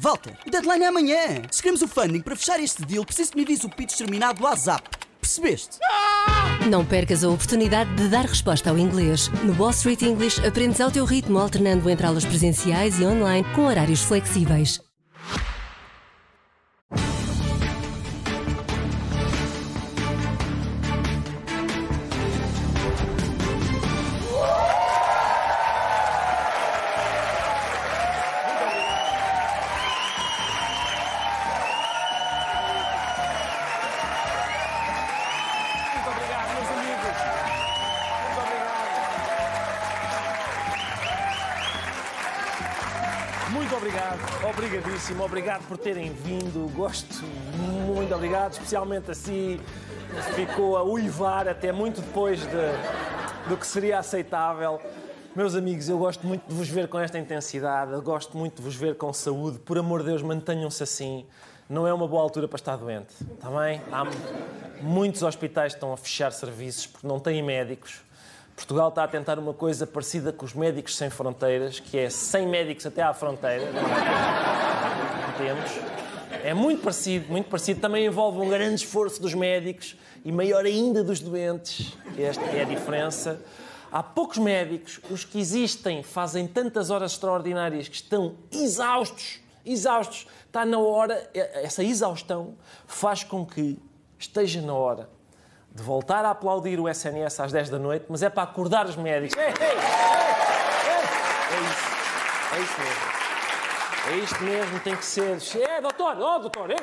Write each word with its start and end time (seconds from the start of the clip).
Walter, 0.00 0.32
o 0.46 0.50
deadline 0.50 0.84
é 0.84 0.86
amanhã. 0.86 1.42
Se 1.50 1.60
queremos 1.60 1.82
o 1.82 1.88
funding 1.88 2.20
para 2.20 2.36
fechar 2.36 2.60
este 2.60 2.84
deal, 2.84 3.04
preciso 3.04 3.32
que 3.32 3.36
me 3.36 3.42
envies 3.42 3.64
o 3.64 3.68
pitch 3.68 3.96
terminado 3.96 4.38
do 4.38 4.44
WhatsApp. 4.44 4.88
Percebeste? 5.20 5.78
Não 6.70 6.84
percas 6.84 7.24
a 7.24 7.28
oportunidade 7.28 7.92
de 7.96 8.08
dar 8.08 8.24
resposta 8.24 8.70
ao 8.70 8.78
inglês. 8.78 9.28
No 9.42 9.52
Wall 9.60 9.70
Street 9.70 10.02
English 10.02 10.46
aprendes 10.46 10.80
ao 10.80 10.92
teu 10.92 11.04
ritmo, 11.04 11.38
alternando 11.38 11.90
entre 11.90 12.06
aulas 12.06 12.24
presenciais 12.24 13.00
e 13.00 13.04
online 13.04 13.46
com 13.54 13.66
horários 13.66 14.00
flexíveis. 14.02 14.87
Obrigadíssimo, 44.88 45.22
obrigado 45.22 45.66
por 45.68 45.76
terem 45.76 46.12
vindo. 46.12 46.70
Gosto 46.74 47.22
muito, 47.86 48.14
obrigado, 48.14 48.52
especialmente 48.52 49.10
assim. 49.10 49.60
Ficou 50.34 50.76
a 50.76 50.82
uivar 50.82 51.46
até 51.46 51.70
muito 51.70 52.00
depois 52.00 52.40
de, 52.40 53.48
do 53.48 53.56
que 53.56 53.66
seria 53.66 53.98
aceitável. 53.98 54.80
Meus 55.36 55.54
amigos, 55.54 55.88
eu 55.88 55.98
gosto 55.98 56.26
muito 56.26 56.48
de 56.48 56.54
vos 56.54 56.68
ver 56.68 56.88
com 56.88 56.98
esta 56.98 57.18
intensidade, 57.18 57.92
eu 57.92 58.00
gosto 58.00 58.36
muito 58.36 58.56
de 58.56 58.62
vos 58.62 58.74
ver 58.74 58.96
com 58.96 59.12
saúde. 59.12 59.58
Por 59.58 59.76
amor 59.78 60.00
de 60.00 60.06
Deus, 60.06 60.22
mantenham-se 60.22 60.82
assim. 60.82 61.26
Não 61.68 61.86
é 61.86 61.92
uma 61.92 62.08
boa 62.08 62.22
altura 62.22 62.48
para 62.48 62.56
estar 62.56 62.76
doente, 62.76 63.12
está 63.34 63.50
bem? 63.50 63.82
Há 63.92 64.06
muitos 64.80 65.22
hospitais 65.22 65.74
que 65.74 65.76
estão 65.76 65.92
a 65.92 65.98
fechar 65.98 66.32
serviços 66.32 66.86
porque 66.86 67.06
não 67.06 67.20
têm 67.20 67.42
médicos. 67.42 68.00
Portugal 68.58 68.88
está 68.88 69.04
a 69.04 69.08
tentar 69.08 69.38
uma 69.38 69.54
coisa 69.54 69.86
parecida 69.86 70.32
com 70.32 70.44
os 70.44 70.52
Médicos 70.52 70.96
Sem 70.96 71.08
Fronteiras, 71.08 71.78
que 71.78 71.96
é 71.96 72.10
100 72.10 72.48
médicos 72.48 72.84
até 72.84 73.02
à 73.02 73.14
fronteira. 73.14 73.64
Temos. 75.38 75.70
É 76.42 76.52
muito 76.52 76.82
parecido, 76.82 77.30
muito 77.30 77.48
parecido. 77.48 77.80
Também 77.80 78.06
envolve 78.06 78.40
um 78.40 78.48
grande 78.48 78.82
esforço 78.82 79.22
dos 79.22 79.32
médicos 79.32 79.96
e 80.24 80.32
maior 80.32 80.64
ainda 80.64 81.04
dos 81.04 81.20
doentes. 81.20 81.96
Esta 82.18 82.44
é 82.46 82.62
a 82.62 82.64
diferença. 82.64 83.40
Há 83.92 84.02
poucos 84.02 84.38
médicos, 84.38 84.98
os 85.08 85.24
que 85.24 85.38
existem 85.38 86.02
fazem 86.02 86.48
tantas 86.48 86.90
horas 86.90 87.12
extraordinárias 87.12 87.86
que 87.86 87.94
estão 87.94 88.34
exaustos, 88.50 89.38
exaustos. 89.64 90.26
Está 90.46 90.66
na 90.66 90.80
hora, 90.80 91.30
essa 91.32 91.84
exaustão 91.84 92.56
faz 92.88 93.22
com 93.22 93.46
que 93.46 93.78
esteja 94.18 94.60
na 94.60 94.74
hora 94.74 95.17
de 95.74 95.82
voltar 95.82 96.24
a 96.24 96.30
aplaudir 96.30 96.80
o 96.80 96.88
SNS 96.88 97.40
às 97.40 97.52
10 97.52 97.70
da 97.70 97.78
noite, 97.78 98.06
mas 98.08 98.22
é 98.22 98.28
para 98.28 98.42
acordar 98.42 98.86
os 98.86 98.96
médicos. 98.96 99.36
Ei, 99.36 99.46
ei, 99.46 99.52
ei. 99.52 99.78
É 101.50 101.60
isso, 101.60 102.54
é 102.54 102.60
isso 102.60 102.80
mesmo. 102.80 103.18
É 104.08 104.16
isto 104.16 104.42
mesmo, 104.42 104.80
tem 104.80 104.96
que 104.96 105.04
ser. 105.04 105.38
É, 105.60 105.82
doutor, 105.82 106.16
oh, 106.18 106.38
doutor, 106.38 106.70
ei! 106.70 106.78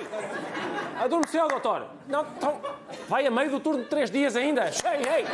Adormeceu, 1.00 1.48
doutor. 1.48 1.88
Não, 2.08 2.22
então, 2.22 2.62
vai 3.10 3.26
a 3.26 3.32
meio 3.32 3.50
do 3.50 3.60
turno 3.60 3.82
de 3.82 3.90
três 3.90 4.12
dias 4.12 4.36
ainda. 4.36 4.66
Ei, 4.66 5.24
ei! 5.24 5.26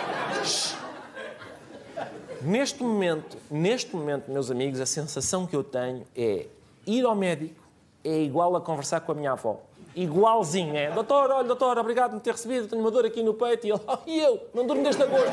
Neste 2.42 2.82
momento, 2.82 3.38
neste 3.50 3.94
momento, 3.94 4.32
meus 4.32 4.50
amigos, 4.50 4.80
a 4.80 4.86
sensação 4.86 5.46
que 5.46 5.54
eu 5.54 5.66
tenho 5.66 6.08
é 6.16 6.48
ir 6.88 7.06
ao 7.06 7.14
médico 7.14 7.62
é 8.06 8.20
igual 8.20 8.56
a 8.56 8.62
conversar 8.62 9.02
com 9.02 9.12
a 9.12 9.16
minha 9.16 9.34
avó. 9.34 9.60
Igualzinho, 9.96 10.76
é. 10.76 10.92
Doutor, 10.92 11.30
olha, 11.32 11.48
doutor, 11.48 11.78
obrigado 11.78 12.12
por 12.12 12.16
me 12.16 12.22
ter 12.22 12.32
recebido, 12.32 12.68
tenho 12.68 12.82
uma 12.82 12.92
dor 12.92 13.06
aqui 13.06 13.22
no 13.22 13.34
peito. 13.34 13.68
E 13.68 13.72
ele, 13.72 13.82
oh, 13.86 13.98
e 14.08 14.20
eu? 14.20 14.48
Não 14.54 14.66
durmo 14.66 14.84
desde 14.84 15.04
agosto. 15.04 15.32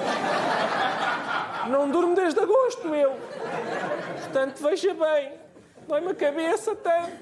Não 1.70 1.90
durmo 1.90 2.14
desde 2.14 2.40
agosto, 2.40 2.88
eu. 2.94 3.12
Portanto, 4.22 4.60
veja 4.62 4.94
bem, 4.94 5.32
dói-me 5.86 6.10
a 6.10 6.14
cabeça 6.14 6.72
até. 6.72 7.12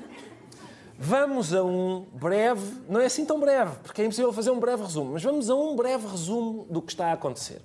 Vamos 0.98 1.52
a 1.54 1.62
um 1.62 2.06
breve, 2.12 2.82
não 2.88 3.00
é 3.00 3.04
assim 3.04 3.26
tão 3.26 3.38
breve, 3.38 3.76
porque 3.82 4.00
é 4.00 4.04
impossível 4.06 4.32
fazer 4.32 4.50
um 4.50 4.58
breve 4.58 4.82
resumo, 4.82 5.12
mas 5.12 5.22
vamos 5.22 5.50
a 5.50 5.54
um 5.54 5.76
breve 5.76 6.06
resumo 6.06 6.66
do 6.70 6.80
que 6.80 6.91
está 6.91 7.08
a 7.08 7.12
acontecer. 7.12 7.60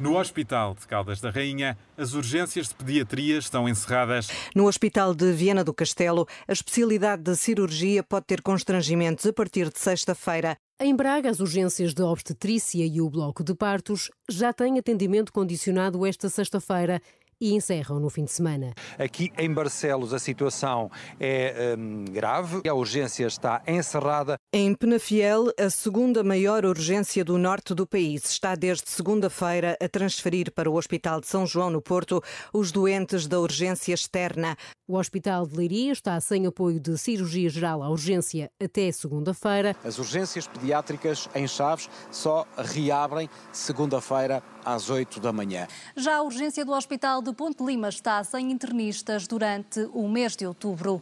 No 0.00 0.16
Hospital 0.16 0.74
de 0.80 0.86
Caldas 0.86 1.20
da 1.20 1.28
Rainha, 1.28 1.76
as 1.94 2.14
urgências 2.14 2.68
de 2.68 2.74
pediatria 2.74 3.36
estão 3.36 3.68
encerradas. 3.68 4.28
No 4.56 4.66
Hospital 4.66 5.14
de 5.14 5.30
Viana 5.30 5.62
do 5.62 5.74
Castelo, 5.74 6.26
a 6.48 6.52
especialidade 6.54 7.22
de 7.22 7.36
cirurgia 7.36 8.02
pode 8.02 8.24
ter 8.24 8.40
constrangimentos 8.40 9.26
a 9.26 9.32
partir 9.34 9.68
de 9.68 9.78
sexta-feira. 9.78 10.56
Em 10.80 10.96
Braga, 10.96 11.28
as 11.28 11.40
urgências 11.40 11.92
de 11.92 12.00
obstetrícia 12.00 12.86
e 12.86 13.02
o 13.02 13.10
bloco 13.10 13.44
de 13.44 13.54
partos 13.54 14.10
já 14.26 14.50
têm 14.50 14.78
atendimento 14.78 15.30
condicionado 15.30 16.06
esta 16.06 16.30
sexta-feira 16.30 17.02
e 17.40 17.54
encerram 17.54 17.98
no 17.98 18.10
fim 18.10 18.24
de 18.24 18.32
semana. 18.32 18.74
Aqui 18.98 19.32
em 19.38 19.52
Barcelos 19.52 20.12
a 20.12 20.18
situação 20.18 20.90
é 21.18 21.74
hum, 21.78 22.04
grave, 22.10 22.68
a 22.68 22.74
urgência 22.74 23.26
está 23.26 23.62
encerrada. 23.66 24.36
Em 24.52 24.74
Penafiel, 24.74 25.46
a 25.58 25.70
segunda 25.70 26.22
maior 26.22 26.64
urgência 26.64 27.24
do 27.24 27.38
norte 27.38 27.74
do 27.74 27.86
país 27.86 28.24
está 28.24 28.54
desde 28.54 28.90
segunda-feira 28.90 29.76
a 29.80 29.88
transferir 29.88 30.52
para 30.52 30.70
o 30.70 30.74
Hospital 30.74 31.20
de 31.20 31.26
São 31.26 31.46
João 31.46 31.70
no 31.70 31.80
Porto 31.80 32.22
os 32.52 32.70
doentes 32.72 33.26
da 33.26 33.40
urgência 33.40 33.94
externa. 33.94 34.56
O 34.90 34.96
Hospital 34.96 35.46
de 35.46 35.56
Leiria 35.56 35.92
está 35.92 36.20
sem 36.20 36.46
apoio 36.46 36.80
de 36.80 36.98
cirurgia 36.98 37.48
geral 37.48 37.80
à 37.80 37.88
urgência 37.88 38.50
até 38.60 38.90
segunda-feira. 38.90 39.76
As 39.84 40.00
urgências 40.00 40.48
pediátricas 40.48 41.28
em 41.32 41.46
Chaves 41.46 41.88
só 42.10 42.44
reabrem 42.56 43.30
segunda-feira 43.52 44.42
às 44.64 44.90
8 44.90 45.20
da 45.20 45.32
manhã. 45.32 45.68
Já 45.96 46.16
a 46.16 46.22
urgência 46.22 46.64
do 46.64 46.72
Hospital 46.72 47.22
de 47.22 47.32
Ponte 47.32 47.62
Lima 47.62 47.88
está 47.88 48.24
sem 48.24 48.50
internistas 48.50 49.28
durante 49.28 49.88
o 49.92 50.08
mês 50.08 50.34
de 50.34 50.44
outubro. 50.44 51.00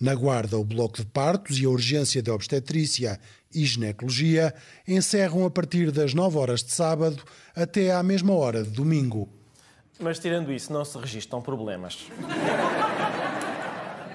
Na 0.00 0.16
Guarda, 0.16 0.58
o 0.58 0.64
bloco 0.64 0.96
de 0.96 1.06
partos 1.06 1.60
e 1.60 1.66
a 1.66 1.70
urgência 1.70 2.20
de 2.20 2.32
obstetrícia 2.32 3.20
e 3.54 3.64
ginecologia 3.64 4.52
encerram 4.88 5.46
a 5.46 5.50
partir 5.52 5.92
das 5.92 6.14
9 6.14 6.36
horas 6.36 6.64
de 6.64 6.72
sábado 6.72 7.22
até 7.54 7.92
à 7.92 8.02
mesma 8.02 8.34
hora 8.34 8.64
de 8.64 8.70
domingo. 8.70 9.28
Mas 10.00 10.18
tirando 10.18 10.50
isso, 10.50 10.72
não 10.72 10.82
se 10.82 10.96
registram 10.98 11.42
problemas. 11.42 12.06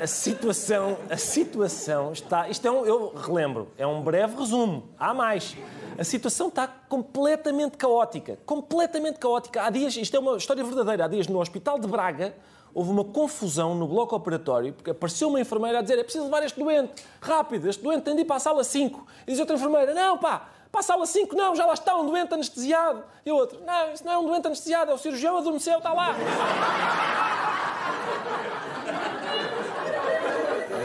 A 0.06 0.08
situação, 0.08 1.00
a 1.10 1.18
situação 1.18 2.12
está. 2.12 2.48
Isto 2.48 2.68
é 2.68 2.70
um, 2.70 2.86
eu 2.86 3.12
relembro, 3.16 3.72
é 3.76 3.88
um 3.88 4.04
breve 4.04 4.38
resumo. 4.38 4.88
Há 5.00 5.16
mais. 5.16 5.58
A 5.98 6.04
situação 6.04 6.50
está 6.50 6.68
completamente 6.68 7.76
caótica. 7.76 8.38
Completamente 8.46 9.18
caótica. 9.18 9.64
Há 9.64 9.72
dias, 9.72 9.98
isto 9.98 10.16
é 10.16 10.20
uma 10.20 10.38
história 10.38 10.64
verdadeira. 10.64 11.06
Há 11.06 11.08
dias 11.08 11.28
no 11.28 11.40
Hospital 11.40 11.80
de 11.80 11.88
Braga 11.88 12.36
houve 12.72 12.92
uma 12.92 13.04
confusão 13.04 13.74
no 13.74 13.88
bloco 13.88 14.16
operatório, 14.16 14.74
porque 14.74 14.92
apareceu 14.92 15.28
uma 15.28 15.42
enfermeira 15.42 15.80
a 15.80 15.82
dizer: 15.82 15.98
é 15.98 16.04
preciso 16.04 16.26
levar 16.26 16.44
este 16.44 16.60
doente, 16.60 17.04
rápido, 17.20 17.68
este 17.68 17.82
doente 17.82 18.04
tem 18.04 18.14
de 18.14 18.22
ir 18.22 18.26
para 18.26 18.36
a 18.36 18.40
sala 18.40 18.64
5. 18.64 19.08
E 19.26 19.32
diz 19.32 19.40
outra 19.40 19.56
enfermeira: 19.56 19.92
não, 19.96 20.20
pá, 20.20 20.50
para 20.72 20.82
a 20.82 20.84
sala 20.84 21.08
5 21.08 21.36
não, 21.36 21.56
já 21.56 21.66
lá 21.66 21.74
está 21.74 21.96
um 21.96 22.06
doente 22.06 22.32
anestesiado. 22.32 23.04
E 23.26 23.32
outro: 23.32 23.60
não, 23.66 23.92
isso 23.92 24.06
não 24.06 24.12
é 24.14 24.18
um 24.20 24.26
doente 24.28 24.46
anestesiado, 24.46 24.92
é 24.92 24.94
o 24.94 25.00
cirurgião 25.00 25.36
adormeceu, 25.40 25.80
está 25.80 25.94
lá. 25.94 26.16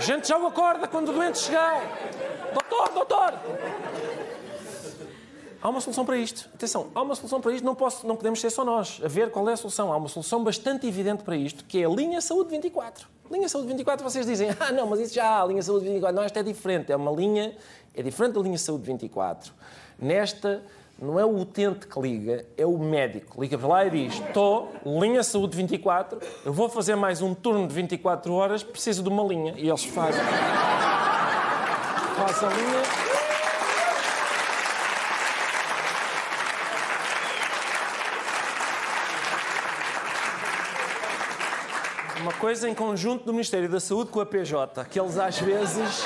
A 0.01 0.03
gente 0.03 0.27
já 0.27 0.39
o 0.39 0.47
acorda 0.47 0.89
quando 0.89 1.11
o 1.11 1.13
doente 1.13 1.39
chegar. 1.41 1.79
Doutor, 2.55 2.89
doutor! 2.95 3.35
Há 5.61 5.69
uma 5.69 5.79
solução 5.79 6.07
para 6.07 6.17
isto. 6.17 6.49
Atenção, 6.55 6.91
há 6.95 7.03
uma 7.03 7.15
solução 7.15 7.39
para 7.39 7.53
isto. 7.53 7.63
Não, 7.63 7.75
posso, 7.75 8.07
não 8.07 8.17
podemos 8.17 8.41
ser 8.41 8.49
só 8.49 8.65
nós 8.65 8.99
a 9.05 9.09
ver 9.09 9.31
qual 9.31 9.47
é 9.51 9.53
a 9.53 9.57
solução. 9.59 9.93
Há 9.93 9.99
uma 9.99 10.09
solução 10.09 10.43
bastante 10.43 10.87
evidente 10.87 11.23
para 11.23 11.37
isto, 11.37 11.67
que 11.67 11.83
é 11.83 11.85
a 11.85 11.89
linha 11.91 12.19
Saúde 12.23 12.49
24. 12.49 13.07
Linha 13.31 13.47
Saúde 13.47 13.69
24, 13.69 14.03
vocês 14.03 14.25
dizem, 14.25 14.49
ah, 14.59 14.73
não, 14.73 14.87
mas 14.87 15.01
isso 15.01 15.13
já 15.13 15.27
há, 15.27 15.43
a 15.43 15.45
linha 15.45 15.61
Saúde 15.61 15.85
24. 15.85 16.17
Não, 16.17 16.23
esta 16.23 16.41
é 16.41 16.43
diferente. 16.43 16.91
É 16.91 16.97
uma 16.97 17.11
linha, 17.11 17.55
é 17.95 18.03
diferente 18.03 18.33
da 18.33 18.41
linha 18.41 18.57
Saúde 18.57 18.87
24. 18.87 19.53
Nesta, 19.99 20.63
não 21.01 21.19
é 21.19 21.25
o 21.25 21.35
utente 21.35 21.87
que 21.87 21.99
liga, 21.99 22.45
é 22.59 22.67
o 22.67 22.79
médico. 22.79 23.41
Liga 23.41 23.57
para 23.57 23.69
lá 23.69 23.87
e 23.87 23.91
diz: 23.91 24.21
Estou, 24.21 24.71
linha 24.85 25.23
Saúde 25.23 25.57
24, 25.57 26.21
eu 26.45 26.53
vou 26.53 26.69
fazer 26.69 26.95
mais 26.95 27.23
um 27.23 27.35
turno 27.35 27.67
de 27.67 27.75
24 27.75 28.33
horas, 28.35 28.63
preciso 28.63 29.03
de 29.03 29.09
uma 29.09 29.25
linha. 29.25 29.55
E 29.57 29.67
eles 29.67 29.83
fazem. 29.85 30.23
Fazem 32.17 32.49
a 32.49 32.53
linha. 32.53 32.83
Uma 42.21 42.33
coisa 42.35 42.69
em 42.69 42.75
conjunto 42.75 43.25
do 43.25 43.33
Ministério 43.33 43.71
da 43.71 43.81
Saúde 43.81 44.11
com 44.11 44.21
a 44.21 44.27
PJ, 44.27 44.85
que 44.85 45.01
eles 45.01 45.17
às 45.17 45.39
vezes 45.39 46.05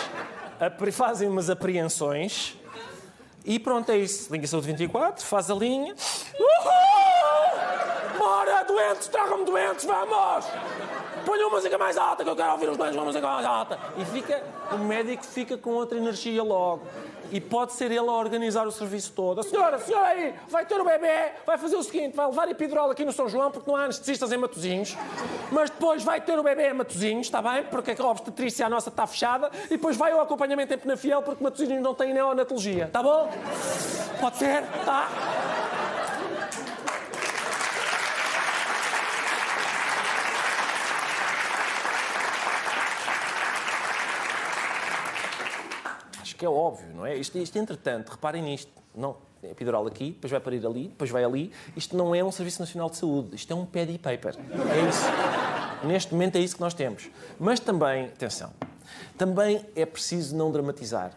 fazem 0.93 1.29
umas 1.29 1.51
apreensões 1.51 2.57
e 3.45 3.59
pronto, 3.59 3.91
é 3.91 3.99
isso. 3.99 4.33
Liga 4.33 4.47
Saúde 4.47 4.67
24, 4.69 5.25
faz 5.25 5.51
a 5.51 5.55
linha. 5.55 5.95
Uhul! 6.39 8.19
Bora, 8.19 8.63
doentes, 8.65 9.09
tragam-me 9.09 9.45
doentes, 9.45 9.85
vamos! 9.85 10.47
Ponham 11.27 11.51
música 11.51 11.79
mais 11.79 11.97
alta, 11.97 12.23
que 12.23 12.31
eu 12.31 12.37
quero 12.37 12.53
ouvir 12.53 12.69
os 12.69 12.77
doentes 12.77 12.97
com 12.97 13.03
a 13.03 13.05
música 13.07 13.27
mais 13.27 13.47
alta. 13.47 13.79
E 13.97 14.05
fica, 14.05 14.43
o 14.73 14.79
médico 14.79 15.25
fica 15.25 15.57
com 15.57 15.71
outra 15.71 15.99
energia 15.99 16.43
logo. 16.43 16.83
E 17.35 17.41
pode 17.41 17.73
ser 17.73 17.91
ele 17.91 17.99
a 17.99 18.13
organizar 18.13 18.65
o 18.65 18.71
serviço 18.71 19.11
todo. 19.11 19.41
A 19.41 19.43
senhora, 19.43 19.75
a 19.75 19.79
senhora 19.81 20.07
aí, 20.07 20.33
vai 20.49 20.65
ter 20.65 20.81
o 20.81 20.85
bebê, 20.85 21.33
vai 21.45 21.59
fazer 21.59 21.75
o 21.75 21.83
seguinte, 21.83 22.15
vai 22.15 22.27
levar 22.29 22.49
epidural 22.49 22.89
aqui 22.93 23.05
no 23.05 23.13
São 23.13 23.29
João, 23.29 23.51
porque 23.51 23.69
não 23.69 23.77
há 23.77 23.87
anestesistas 23.87 24.31
em 24.31 24.37
Matozinhos, 24.37 24.97
mas 25.51 25.69
depois 25.69 26.05
vai 26.05 26.21
ter 26.21 26.39
o 26.39 26.45
bebê 26.45 26.71
em 26.71 26.75
Matozinhos, 26.75 27.27
está 27.27 27.43
bem? 27.43 27.65
Porque 27.65 27.91
a 27.91 28.07
obstetrícia 28.07 28.69
nossa 28.69 28.89
está 28.89 29.05
fechada, 29.05 29.51
e 29.65 29.71
depois 29.71 29.97
vai 29.97 30.15
o 30.15 30.21
acompanhamento 30.21 30.75
em 30.75 30.79
Penafiel, 30.79 31.23
porque 31.23 31.43
Matozinhos 31.43 31.83
não 31.83 31.93
tem 31.93 32.15
neonatologia, 32.15 32.85
está 32.85 33.03
bom? 33.03 33.29
Pode 34.21 34.37
ser? 34.37 34.63
Tá? 34.85 35.09
Que 46.39 46.45
é 46.45 46.49
óbvio, 46.49 46.89
não 46.95 47.07
é? 47.07 47.17
Isto, 47.17 47.39
isto 47.39 47.57
entretanto, 47.59 48.11
reparem 48.11 48.43
nisto. 48.43 48.71
Não, 48.95 49.17
é 49.43 49.51
epidural 49.51 49.87
aqui, 49.87 50.11
depois 50.13 50.31
vai 50.31 50.41
parir 50.41 50.65
ali, 50.67 50.89
depois 50.89 51.11
vai 51.11 51.25
ali. 51.25 51.53
Isto 51.77 51.97
não 51.97 52.15
é 52.15 52.23
um 52.25 52.31
Serviço 52.33 52.61
Nacional 52.61 52.89
de 52.91 52.97
Saúde, 52.97 53.35
isto 53.37 53.53
é 53.53 53.57
um 53.57 53.65
paddy 53.67 53.99
paper. 53.99 54.37
É 54.37 54.89
isso. 54.89 55.87
Neste 55.87 56.13
momento 56.13 56.37
é 56.37 56.41
isso 56.41 56.55
que 56.57 56.61
nós 56.61 56.73
temos. 56.75 57.11
Mas 57.39 57.61
também, 57.61 58.07
atenção, 58.07 58.51
também 59.19 59.65
é 59.77 59.85
preciso 59.85 60.35
não 60.37 60.51
dramatizar. 60.51 61.13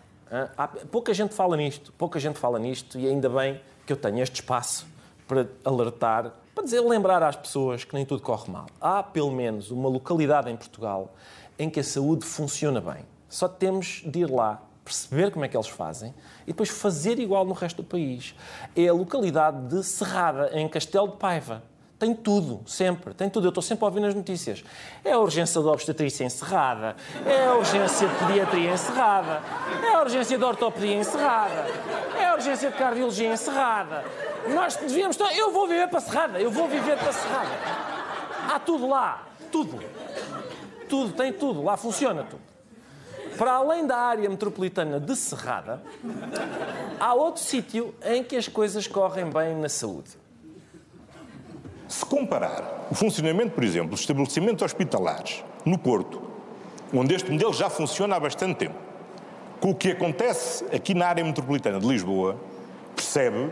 Há- 0.57 0.67
pouca 0.67 1.13
gente 1.13 1.33
fala 1.33 1.55
nisto, 1.55 1.93
pouca 1.97 2.19
gente 2.19 2.37
fala 2.37 2.59
nisto 2.59 2.99
e 2.99 3.07
ainda 3.07 3.29
bem 3.29 3.61
que 3.85 3.93
eu 3.93 3.97
tenho 3.97 4.19
este 4.21 4.35
espaço 4.41 4.85
para 5.25 5.47
alertar, 5.63 6.33
para 6.53 6.63
dizer, 6.65 6.81
lembrar 6.81 7.23
às 7.23 7.35
pessoas 7.35 7.83
que 7.85 7.93
nem 7.93 8.05
tudo 8.05 8.21
corre 8.21 8.51
mal. 8.51 8.65
Há 8.81 9.01
pelo 9.03 9.31
menos 9.31 9.71
uma 9.71 9.87
localidade 9.87 10.49
em 10.49 10.55
Portugal 10.57 11.13
em 11.57 11.69
que 11.69 11.79
a 11.79 11.83
saúde 11.83 12.25
funciona 12.25 12.81
bem. 12.81 13.05
Só 13.29 13.47
temos 13.47 14.01
de 14.05 14.19
ir 14.19 14.29
lá, 14.29 14.61
perceber 14.87 15.31
como 15.31 15.43
é 15.43 15.47
que 15.49 15.57
eles 15.57 15.67
fazem 15.67 16.13
e 16.43 16.47
depois 16.47 16.69
fazer 16.69 17.19
igual 17.19 17.45
no 17.45 17.53
resto 17.53 17.81
do 17.81 17.87
país. 17.87 18.33
É 18.75 18.87
a 18.87 18.93
localidade 18.93 19.67
de 19.67 19.83
Serrada, 19.83 20.49
em 20.53 20.67
Castelo 20.69 21.09
de 21.09 21.17
Paiva. 21.17 21.61
Tem 21.99 22.13
tudo, 22.13 22.61
sempre, 22.67 23.13
tem 23.13 23.27
tudo. 23.27 23.47
Eu 23.47 23.49
estou 23.49 23.61
sempre 23.61 23.83
a 23.83 23.87
ouvir 23.87 23.99
nas 23.99 24.13
notícias. 24.13 24.63
É 25.03 25.13
a 25.13 25.19
urgência 25.19 25.59
de 25.59 25.67
obstetrícia 25.67 26.23
encerrada, 26.23 26.95
é 27.25 27.47
a 27.47 27.55
urgência 27.55 28.07
de 28.07 28.15
pediatria 28.15 28.71
encerrada, 28.71 29.41
é 29.83 29.95
a 29.95 30.01
urgência 30.01 30.37
de 30.37 30.43
ortopedia 30.43 30.95
encerrada, 30.95 31.65
é 32.15 32.25
a 32.25 32.35
urgência 32.35 32.69
de 32.69 32.77
cardiologia 32.77 33.33
encerrada. 33.33 34.05
Nós 34.53 34.75
devíamos. 34.75 35.17
Eu 35.35 35.51
vou 35.51 35.67
viver 35.67 35.87
para 35.89 35.99
Serrada, 35.99 36.39
eu 36.39 36.51
vou 36.51 36.67
viver 36.67 36.97
para 36.97 37.11
Serrada. 37.11 37.49
Há 38.47 38.59
tudo 38.59 38.87
lá, 38.87 39.27
tudo. 39.51 39.79
Tudo, 40.87 41.13
tem 41.13 41.33
tudo, 41.33 41.63
lá 41.63 41.75
funciona 41.75 42.23
tudo. 42.23 42.56
Para 43.37 43.53
além 43.53 43.85
da 43.85 43.97
área 43.97 44.29
metropolitana 44.29 44.99
de 44.99 45.15
Serrada, 45.15 45.81
há 46.99 47.13
outro 47.13 47.41
sítio 47.41 47.93
em 48.03 48.23
que 48.23 48.35
as 48.35 48.47
coisas 48.47 48.87
correm 48.87 49.29
bem 49.29 49.55
na 49.55 49.69
saúde. 49.69 50.09
Se 51.87 52.05
comparar 52.05 52.87
o 52.91 52.95
funcionamento, 52.95 53.51
por 53.51 53.63
exemplo, 53.63 53.91
dos 53.91 54.01
estabelecimentos 54.01 54.63
hospitalares 54.63 55.43
no 55.63 55.77
Porto, 55.77 56.21
onde 56.93 57.13
este 57.13 57.31
modelo 57.31 57.53
já 57.53 57.69
funciona 57.69 58.15
há 58.15 58.19
bastante 58.19 58.55
tempo, 58.57 58.75
com 59.59 59.71
o 59.71 59.75
que 59.75 59.91
acontece 59.91 60.65
aqui 60.73 60.93
na 60.93 61.07
área 61.07 61.23
metropolitana 61.23 61.79
de 61.79 61.87
Lisboa, 61.87 62.37
percebe 62.95 63.51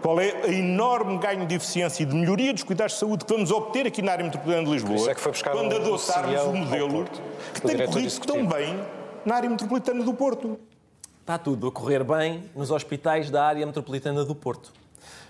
qual 0.00 0.20
é 0.20 0.42
a 0.44 0.48
enorme 0.48 1.18
ganho 1.18 1.46
de 1.46 1.54
eficiência 1.54 2.02
e 2.02 2.06
de 2.06 2.14
melhoria 2.14 2.52
dos 2.52 2.62
cuidados 2.62 2.94
de 2.94 3.00
saúde 3.00 3.24
que 3.24 3.32
vamos 3.32 3.50
obter 3.50 3.86
aqui 3.86 4.02
na 4.02 4.12
área 4.12 4.24
metropolitana 4.24 4.64
de 4.64 4.72
Lisboa, 4.72 5.10
é 5.10 5.14
que 5.14 5.20
foi 5.20 5.32
buscar 5.32 5.52
quando 5.52 5.72
um 5.72 5.76
adotarmos 5.76 6.42
o 6.42 6.52
modelo 6.52 6.84
ao 6.84 6.90
Porto, 6.90 7.22
que 7.54 7.66
o 7.66 7.68
tem 7.68 7.86
corrido 7.86 8.20
tão 8.20 8.46
bem 8.46 8.78
na 9.26 9.34
área 9.34 9.50
metropolitana 9.50 10.04
do 10.04 10.14
Porto. 10.14 10.56
Está 11.20 11.36
tudo 11.36 11.66
a 11.66 11.72
correr 11.72 12.04
bem 12.04 12.44
nos 12.54 12.70
hospitais 12.70 13.28
da 13.28 13.44
área 13.44 13.66
metropolitana 13.66 14.24
do 14.24 14.36
Porto. 14.36 14.72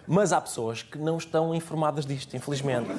Mas 0.06 0.34
há 0.34 0.40
pessoas 0.40 0.82
que 0.82 0.98
não 0.98 1.16
estão 1.16 1.54
informadas 1.54 2.04
disto, 2.04 2.36
infelizmente. 2.36 2.90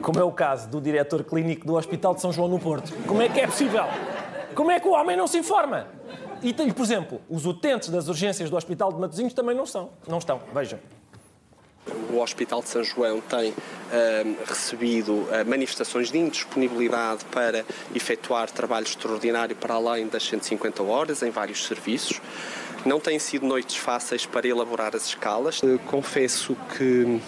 Como 0.00 0.20
é 0.20 0.22
o 0.22 0.30
caso 0.30 0.68
do 0.68 0.80
diretor 0.80 1.24
clínico 1.24 1.66
do 1.66 1.74
Hospital 1.74 2.14
de 2.14 2.20
São 2.20 2.32
João 2.32 2.46
no 2.46 2.60
Porto. 2.60 2.92
Como 3.04 3.20
é 3.20 3.28
que 3.28 3.40
é 3.40 3.46
possível? 3.46 3.82
Como 4.54 4.70
é 4.70 4.78
que 4.78 4.86
o 4.86 4.92
homem 4.92 5.16
não 5.16 5.26
se 5.26 5.38
informa? 5.38 5.88
E, 6.40 6.54
por 6.54 6.82
exemplo, 6.82 7.20
os 7.28 7.44
utentes 7.44 7.88
das 7.88 8.06
urgências 8.06 8.48
do 8.48 8.56
Hospital 8.56 8.92
de 8.92 9.00
Matosinhos 9.00 9.34
também 9.34 9.56
não 9.56 9.66
são. 9.66 9.90
Não 10.06 10.18
estão, 10.18 10.40
vejam. 10.54 10.78
O 12.12 12.18
Hospital 12.20 12.62
de 12.62 12.68
São 12.68 12.84
João 12.84 13.20
tem 13.20 13.52
ahm, 13.92 14.34
recebido 14.46 15.26
ah, 15.32 15.42
manifestações 15.44 16.12
de 16.12 16.18
indisponibilidade 16.18 17.24
para 17.24 17.64
efetuar 17.94 18.50
trabalho 18.50 18.84
extraordinário 18.84 19.56
para 19.56 19.74
além 19.74 20.06
das 20.06 20.22
150 20.24 20.82
horas 20.82 21.22
em 21.22 21.30
vários 21.30 21.64
serviços. 21.66 22.20
Não 22.86 23.00
têm 23.00 23.18
sido 23.18 23.46
noites 23.46 23.76
fáceis 23.76 24.24
para 24.26 24.46
elaborar 24.46 24.94
as 24.94 25.06
escalas. 25.06 25.60
Eh, 25.64 25.78
Confesso 25.86 26.56
que, 26.76 27.20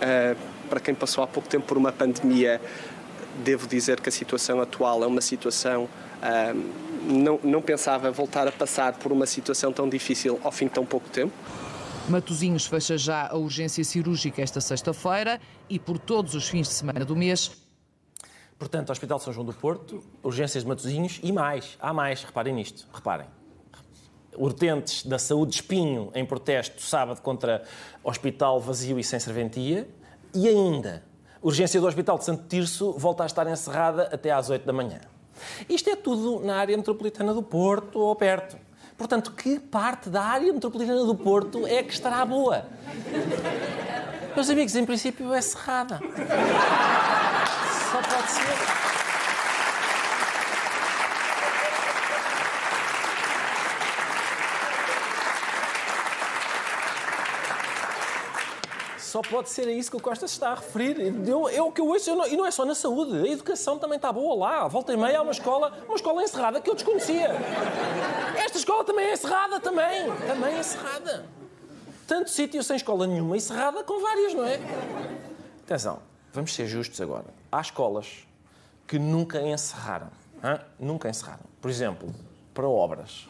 ah, 0.00 0.36
para 0.68 0.78
quem 0.78 0.94
passou 0.94 1.24
há 1.24 1.26
pouco 1.26 1.48
tempo 1.48 1.66
por 1.66 1.76
uma 1.76 1.90
pandemia, 1.90 2.60
devo 3.42 3.66
dizer 3.66 4.00
que 4.00 4.08
a 4.08 4.12
situação 4.12 4.60
atual 4.60 5.02
é 5.02 5.06
uma 5.06 5.20
situação. 5.20 5.88
ahm, 6.22 6.62
não, 7.08 7.40
não 7.42 7.62
pensava 7.62 8.10
voltar 8.10 8.46
a 8.46 8.52
passar 8.52 8.92
por 8.94 9.10
uma 9.12 9.24
situação 9.24 9.72
tão 9.72 9.88
difícil 9.88 10.38
ao 10.44 10.52
fim 10.52 10.66
de 10.66 10.72
tão 10.72 10.84
pouco 10.84 11.08
tempo. 11.08 11.32
Matosinhos 12.08 12.66
fecha 12.66 12.96
já 12.96 13.28
a 13.28 13.36
urgência 13.36 13.84
cirúrgica 13.84 14.42
esta 14.42 14.60
sexta-feira 14.60 15.40
e 15.68 15.78
por 15.78 15.98
todos 15.98 16.34
os 16.34 16.48
fins 16.48 16.68
de 16.68 16.74
semana 16.74 17.04
do 17.04 17.14
mês. 17.14 17.50
Portanto, 18.58 18.90
Hospital 18.90 19.18
São 19.18 19.32
João 19.32 19.46
do 19.46 19.52
Porto, 19.52 20.02
urgências 20.22 20.64
de 20.64 20.68
Matosinhos 20.68 21.20
e 21.22 21.30
mais. 21.30 21.76
Há 21.80 21.92
mais, 21.92 22.24
reparem 22.24 22.54
nisto, 22.54 22.88
reparem. 22.92 23.26
Urtentes 24.36 25.04
da 25.04 25.18
Saúde 25.18 25.52
de 25.52 25.56
Espinho 25.58 26.10
em 26.14 26.24
protesto 26.24 26.82
sábado 26.82 27.20
contra 27.20 27.64
hospital 28.02 28.60
vazio 28.60 28.98
e 28.98 29.04
sem 29.04 29.20
serventia. 29.20 29.88
E 30.34 30.48
ainda, 30.48 31.04
urgência 31.42 31.80
do 31.80 31.86
Hospital 31.86 32.18
de 32.18 32.24
Santo 32.24 32.48
Tirso 32.48 32.92
volta 32.92 33.22
a 33.22 33.26
estar 33.26 33.46
encerrada 33.46 34.08
até 34.12 34.30
às 34.30 34.50
8 34.50 34.64
da 34.64 34.72
manhã. 34.72 35.00
Isto 35.68 35.90
é 35.90 35.96
tudo 35.96 36.44
na 36.44 36.56
área 36.56 36.76
metropolitana 36.76 37.32
do 37.32 37.42
Porto 37.42 37.98
ou 37.98 38.14
perto. 38.16 38.67
Portanto, 38.98 39.30
que 39.30 39.60
parte 39.60 40.10
da 40.10 40.24
área 40.24 40.52
metropolitana 40.52 41.04
do 41.04 41.14
Porto 41.14 41.64
é 41.68 41.84
que 41.84 41.92
estará 41.92 42.24
boa? 42.24 42.66
Meus 44.34 44.50
amigos, 44.50 44.74
em 44.74 44.84
princípio 44.84 45.32
é 45.32 45.40
cerrada. 45.40 46.00
Só 47.90 48.02
pode 48.02 48.30
ser. 48.32 48.87
Só 59.08 59.22
pode 59.22 59.48
ser 59.48 59.66
a 59.66 59.72
isso 59.72 59.90
que 59.90 59.96
o 59.96 60.00
Costa 60.00 60.26
está 60.26 60.50
a 60.50 60.54
referir. 60.56 61.14
Eu, 61.26 61.48
é 61.48 61.62
o 61.62 61.72
que 61.72 61.80
eu 61.80 61.86
ouço, 61.88 62.10
eu 62.10 62.14
não- 62.16 62.26
e 62.26 62.36
não 62.36 62.44
é 62.44 62.50
só 62.50 62.66
na 62.66 62.74
saúde. 62.74 63.16
A 63.26 63.26
educação 63.32 63.78
também 63.78 63.96
está 63.96 64.12
boa 64.12 64.36
lá. 64.36 64.68
Volta 64.68 64.92
e 64.92 64.98
meia 64.98 65.18
há 65.20 65.22
uma 65.22 65.32
escola, 65.32 65.72
uma 65.86 65.96
escola 65.96 66.22
encerrada 66.22 66.60
que 66.60 66.68
eu 66.68 66.74
desconhecia. 66.74 67.30
Esta 68.36 68.58
escola 68.58 68.84
também 68.84 69.06
é 69.06 69.14
encerrada, 69.14 69.58
também. 69.60 70.12
Também 70.26 70.54
é 70.56 70.58
encerrada. 70.60 71.24
Tanto 72.06 72.28
sítio 72.28 72.62
sem 72.62 72.76
escola 72.76 73.06
nenhuma 73.06 73.34
e 73.34 73.40
cerrada 73.40 73.82
com 73.82 73.98
várias, 73.98 74.34
não 74.34 74.44
é? 74.44 74.60
Atenção, 75.64 76.00
vamos 76.32 76.54
ser 76.54 76.66
justos 76.66 77.00
agora. 77.00 77.24
Há 77.50 77.62
escolas 77.62 78.26
que 78.86 78.98
nunca 78.98 79.40
encerraram. 79.40 80.08
hã? 80.44 80.60
Nunca 80.78 81.08
encerraram. 81.08 81.44
Por 81.62 81.70
exemplo, 81.70 82.14
para 82.52 82.68
obras. 82.68 83.26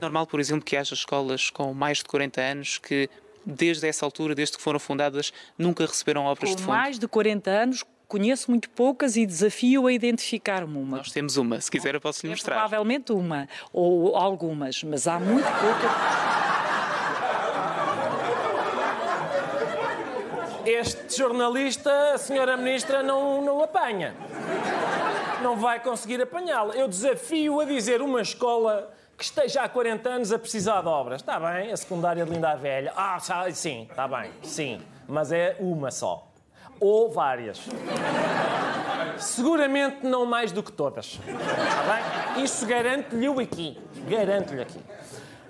Normal, 0.00 0.26
por 0.26 0.40
exemplo, 0.40 0.64
que 0.64 0.76
haja 0.76 0.94
escolas 0.94 1.50
com 1.50 1.72
mais 1.72 1.98
de 1.98 2.04
40 2.04 2.40
anos 2.40 2.78
que, 2.78 3.08
desde 3.46 3.86
essa 3.88 4.04
altura, 4.04 4.34
desde 4.34 4.56
que 4.56 4.62
foram 4.62 4.78
fundadas, 4.80 5.32
nunca 5.56 5.86
receberam 5.86 6.24
obras 6.24 6.50
de 6.50 6.56
Com 6.56 6.62
fundo. 6.62 6.72
mais 6.76 6.98
de 6.98 7.06
40 7.06 7.48
anos, 7.50 7.84
conheço 8.08 8.50
muito 8.50 8.68
poucas 8.70 9.16
e 9.16 9.24
desafio 9.24 9.86
a 9.86 9.92
identificar-me 9.92 10.76
uma. 10.76 10.96
Nós 10.98 11.12
temos 11.12 11.36
uma, 11.36 11.60
se 11.60 11.70
quiser 11.70 11.94
eu 11.94 12.00
posso 12.00 12.26
lhe 12.26 12.32
É 12.32 12.34
mostrar. 12.34 12.54
provavelmente 12.56 13.12
uma, 13.12 13.48
ou 13.72 14.16
algumas, 14.16 14.82
mas 14.82 15.06
há 15.06 15.18
muito 15.20 15.46
poucas. 15.46 15.90
Este 20.64 21.16
jornalista, 21.18 21.90
a 22.14 22.18
senhora 22.18 22.56
ministra, 22.56 23.00
não, 23.02 23.40
não 23.40 23.62
apanha. 23.62 24.14
Não 25.42 25.56
vai 25.56 25.78
conseguir 25.78 26.20
apanhá-la. 26.20 26.74
Eu 26.74 26.88
desafio 26.88 27.60
a 27.60 27.64
dizer 27.64 28.02
uma 28.02 28.20
escola 28.20 28.92
que 29.16 29.24
esteja 29.24 29.62
há 29.62 29.68
40 29.68 30.08
anos 30.08 30.32
a 30.32 30.38
precisar 30.38 30.82
de 30.82 30.88
obras. 30.88 31.22
Está 31.22 31.40
bem, 31.40 31.72
a 31.72 31.76
secundária 31.76 32.24
de 32.24 32.30
Linda 32.30 32.50
a 32.50 32.56
Velha. 32.56 32.92
Ah, 32.94 33.18
sim, 33.52 33.86
está 33.90 34.06
bem, 34.06 34.30
sim. 34.42 34.80
Mas 35.08 35.32
é 35.32 35.56
uma 35.58 35.90
só. 35.90 36.28
Ou 36.78 37.10
várias. 37.10 37.62
Seguramente 39.16 40.04
não 40.04 40.26
mais 40.26 40.52
do 40.52 40.62
que 40.62 40.70
todas. 40.70 41.18
Está 41.26 42.34
bem? 42.34 42.44
Isso 42.44 42.66
garanto-lhe 42.66 43.26
aqui. 43.42 43.78
Garanto-lhe 44.06 44.60
aqui. 44.60 44.80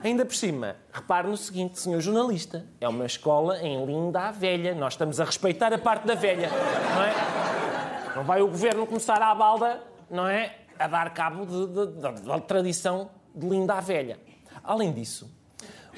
Ainda 0.05 0.25
por 0.25 0.37
cima, 0.37 0.77
repare 0.93 1.27
no 1.27 1.37
seguinte, 1.37 1.81
senhor 1.81 2.01
jornalista, 2.01 2.65
é 2.81 2.89
uma 2.89 3.07
escola 3.07 3.59
em 3.61 3.85
Linda 3.85 4.21
à 4.21 4.31
Velha. 4.31 4.73
Nós 4.75 4.93
estamos 4.93 5.19
a 5.19 5.25
respeitar 5.25 5.73
a 5.73 5.79
parte 5.79 6.07
da 6.07 6.15
velha, 6.15 6.49
não 6.95 7.03
é? 7.03 8.15
Não 8.15 8.23
vai 8.23 8.41
o 8.41 8.47
governo 8.47 8.87
começar 8.87 9.21
à 9.21 9.35
balda, 9.35 9.83
não 10.09 10.29
é? 10.29 10.55
A 10.79 10.87
dar 10.87 11.13
cabo 11.13 11.45
da 11.45 12.39
tradição 12.39 13.11
de 13.37 13.47
Linda 13.47 13.75
à 13.75 13.81
Velha. 13.81 14.19
Além 14.65 14.93
disso, 14.93 15.31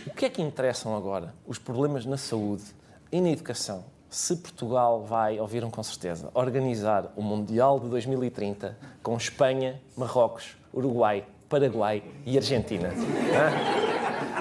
o 0.05 0.11
que 0.11 0.25
é 0.25 0.29
que 0.29 0.43
interessam 0.43 0.97
agora? 0.97 1.33
Os 1.47 1.57
problemas 1.57 2.05
na 2.05 2.17
saúde 2.17 2.65
e 3.13 3.21
na 3.21 3.31
educação. 3.31 3.85
Se 4.11 4.37
Portugal 4.37 5.05
vai, 5.05 5.39
ouviram 5.39 5.71
com 5.71 5.83
certeza, 5.83 6.31
organizar 6.35 7.13
o 7.15 7.23
Mundial 7.23 7.79
de 7.79 7.89
2030 7.89 8.77
com 9.03 9.17
Espanha, 9.17 9.81
Marrocos, 9.97 10.57
Uruguai, 10.75 11.25
Paraguai 11.49 12.03
e 12.27 12.37
Argentina. 12.37 12.91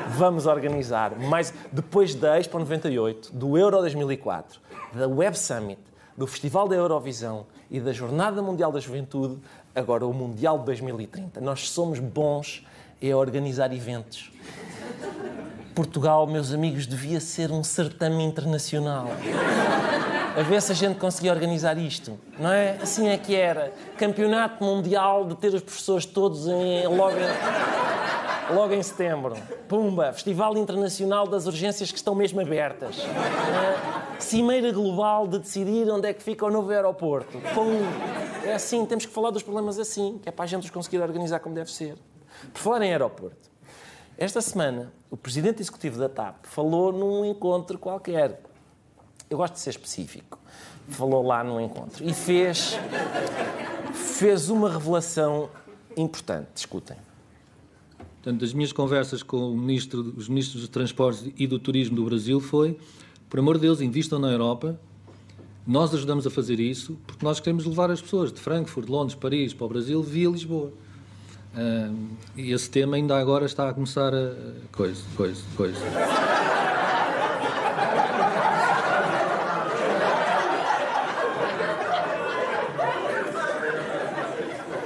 Vamos 0.10 0.46
organizar, 0.46 1.20
mais 1.20 1.54
depois 1.72 2.16
da 2.16 2.40
Expo 2.40 2.58
98, 2.58 3.34
do 3.34 3.58
Euro 3.58 3.78
2004, 3.80 4.60
da 4.94 5.08
Web 5.08 5.38
Summit, 5.38 5.82
do 6.18 6.26
Festival 6.26 6.68
da 6.68 6.76
Eurovisão 6.76 7.46
e 7.70 7.80
da 7.80 7.92
Jornada 7.92 8.42
Mundial 8.42 8.72
da 8.72 8.80
Juventude, 8.80 9.38
agora 9.76 10.06
o 10.06 10.14
Mundial 10.14 10.60
de 10.60 10.66
2030. 10.66 11.40
Nós 11.42 11.70
somos 11.70 12.00
bons 12.00 12.66
é 13.02 13.16
organizar 13.16 13.74
eventos. 13.74 14.32
Portugal, 15.76 16.26
meus 16.26 16.52
amigos, 16.52 16.88
devia 16.88 17.20
ser 17.20 17.52
um 17.52 17.64
certame 17.64 18.24
internacional. 18.24 19.08
A 20.36 20.42
ver 20.42 20.62
se 20.62 20.72
a 20.72 20.76
gente 20.76 21.00
conseguia 21.00 21.32
organizar 21.32 21.78
isto, 21.78 22.18
não 22.40 22.52
é? 22.52 22.78
Assim 22.82 23.10
é 23.10 23.18
que 23.18 23.36
era. 23.36 23.72
Campeonato 23.98 24.64
Mundial 24.64 25.26
de 25.26 25.36
ter 25.36 25.54
os 25.54 25.62
professores 25.62 26.06
todos 26.06 26.48
em, 26.48 26.88
logo, 26.88 27.16
em, 27.18 28.56
logo 28.56 28.74
em 28.74 28.82
setembro. 28.82 29.36
Pumba! 29.68 30.14
Festival 30.14 30.58
Internacional 30.58 31.28
das 31.28 31.46
Urgências 31.46 31.92
que 31.92 31.98
estão 31.98 32.16
mesmo 32.16 32.40
abertas. 32.40 33.00
é? 33.00 34.20
Cimeira 34.20 34.72
Global 34.72 35.28
de 35.28 35.40
decidir 35.40 35.90
onde 35.92 36.08
é 36.08 36.14
que 36.14 36.24
fica 36.24 36.46
o 36.46 36.50
novo 36.50 36.72
aeroporto. 36.72 37.40
Pum! 37.54 37.82
É 38.46 38.54
assim, 38.54 38.86
temos 38.86 39.06
que 39.06 39.14
falar 39.14 39.30
dos 39.30 39.44
problemas 39.44 39.78
assim, 39.78 40.20
que 40.22 40.30
é 40.30 40.32
para 40.32 40.46
a 40.46 40.48
gente 40.48 40.64
os 40.64 40.70
conseguir 40.72 41.00
organizar 41.00 41.40
como 41.40 41.54
deve 41.54 41.72
ser. 41.72 41.96
Por 42.54 42.60
falar 42.60 42.84
em 42.84 42.92
aeroporto, 42.92 43.50
esta 44.18 44.42
semana, 44.42 44.92
o 45.12 45.16
presidente 45.16 45.62
executivo 45.62 46.00
da 46.00 46.10
TAP 46.10 46.46
falou 46.48 46.92
num 46.92 47.24
encontro 47.24 47.78
qualquer. 47.78 48.42
Eu 49.30 49.38
gosto 49.38 49.54
de 49.54 49.60
ser 49.60 49.70
específico. 49.70 50.40
Falou 50.90 51.22
lá 51.26 51.44
num 51.44 51.62
encontro 51.62 52.04
e 52.04 52.14
fez, 52.14 52.76
fez 53.94 54.50
uma 54.50 54.72
revelação 54.72 55.50
importante. 55.96 56.48
Escutem. 56.56 56.98
Portanto, 58.28 58.42
das 58.42 58.54
minhas 58.54 58.72
conversas 58.72 59.22
com 59.22 59.52
ministro, 59.52 60.14
os 60.18 60.28
ministros 60.28 60.62
dos 60.62 60.70
Transportes 60.70 61.32
e 61.38 61.46
do 61.46 61.60
Turismo 61.60 61.96
do 61.96 62.06
Brasil 62.06 62.40
foi, 62.40 62.80
por 63.30 63.40
amor 63.40 63.56
de 63.56 63.62
Deus, 63.62 63.82
invistam 63.82 64.18
na 64.18 64.32
Europa. 64.32 64.80
Nós 65.66 65.94
ajudamos 65.94 66.26
a 66.26 66.30
fazer 66.30 66.60
isso 66.60 66.98
porque 67.06 67.24
nós 67.24 67.40
queremos 67.40 67.66
levar 67.66 67.92
as 67.92 68.02
pessoas 68.02 68.34
de 68.34 68.40
Frankfurt, 68.40 68.90
Londres, 68.90 69.16
Paris 69.16 69.54
para 69.54 69.66
o 69.66 69.70
Brasil 69.70 70.02
via 70.02 70.30
Lisboa. 70.30 70.74
Ah, 71.56 71.92
e 72.36 72.52
esse 72.52 72.70
tema 72.70 72.96
ainda 72.96 73.18
agora 73.18 73.46
está 73.46 73.70
a 73.70 73.74
começar 73.74 74.14
a 74.14 74.34
coisa, 74.72 75.04
coisa, 75.16 75.42
coisa. 75.56 75.80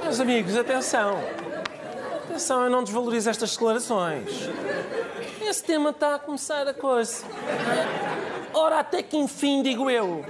Meus 0.02 0.20
amigos, 0.20 0.56
atenção. 0.56 1.22
Atenção, 2.24 2.64
eu 2.64 2.70
não 2.70 2.84
desvalorizo 2.84 3.30
estas 3.30 3.52
declarações. 3.52 4.28
Esse 5.40 5.64
tema 5.64 5.90
está 5.90 6.14
a 6.14 6.18
começar 6.18 6.66
a 6.68 6.74
coisa. 6.74 7.24
Ora, 8.54 8.80
até 8.80 9.02
que 9.02 9.16
enfim, 9.16 9.62
digo 9.62 9.90
eu. 9.90 10.24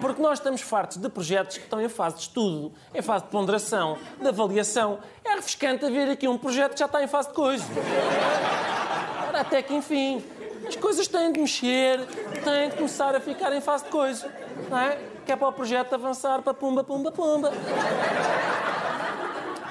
Porque 0.00 0.22
nós 0.22 0.38
estamos 0.38 0.60
fartos 0.60 0.96
de 0.96 1.08
projetos 1.08 1.56
que 1.56 1.64
estão 1.64 1.80
em 1.80 1.88
fase 1.88 2.16
de 2.16 2.22
estudo, 2.22 2.72
em 2.94 3.02
fase 3.02 3.24
de 3.24 3.30
ponderação, 3.30 3.98
de 4.20 4.28
avaliação. 4.28 4.98
É 5.24 5.34
refrescante 5.34 5.84
haver 5.84 6.10
aqui 6.10 6.28
um 6.28 6.38
projeto 6.38 6.72
que 6.72 6.78
já 6.78 6.86
está 6.86 7.02
em 7.02 7.06
fase 7.06 7.28
de 7.28 7.34
coisa. 7.34 7.64
Ora, 9.28 9.40
até 9.40 9.62
que 9.62 9.74
enfim. 9.74 10.24
As 10.66 10.76
coisas 10.76 11.08
têm 11.08 11.32
de 11.32 11.40
mexer, 11.40 12.04
têm 12.44 12.68
de 12.68 12.76
começar 12.76 13.14
a 13.14 13.20
ficar 13.20 13.52
em 13.54 13.60
fase 13.60 13.84
de 13.84 13.90
coisa. 13.90 14.30
Não 14.68 14.78
é? 14.78 14.98
Que 15.24 15.32
é 15.32 15.36
para 15.36 15.48
o 15.48 15.52
projeto 15.52 15.94
avançar 15.94 16.42
para 16.42 16.52
pumba, 16.52 16.84
pumba, 16.84 17.10
pumba. 17.10 17.52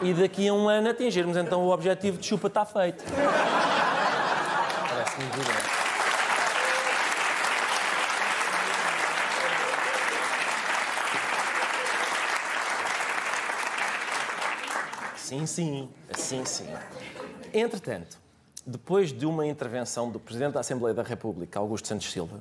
E 0.01 0.13
daqui 0.13 0.47
a 0.47 0.53
um 0.53 0.67
ano 0.67 0.89
atingirmos 0.89 1.37
então 1.37 1.61
o 1.61 1.71
objetivo 1.71 2.17
de 2.17 2.25
chupa 2.25 2.47
está 2.47 2.65
feito. 2.65 3.03
Parece-me 4.89 5.25
evidente. 5.25 5.86
Sim, 15.27 15.45
sim, 15.45 15.89
assim 16.09 16.45
sim. 16.45 16.67
Entretanto, 17.53 18.17
depois 18.65 19.11
de 19.11 19.25
uma 19.25 19.45
intervenção 19.45 20.09
do 20.09 20.21
Presidente 20.21 20.53
da 20.53 20.61
Assembleia 20.61 20.93
da 20.93 21.03
República, 21.03 21.59
Augusto 21.59 21.89
Santos 21.89 22.09
Silva, 22.09 22.39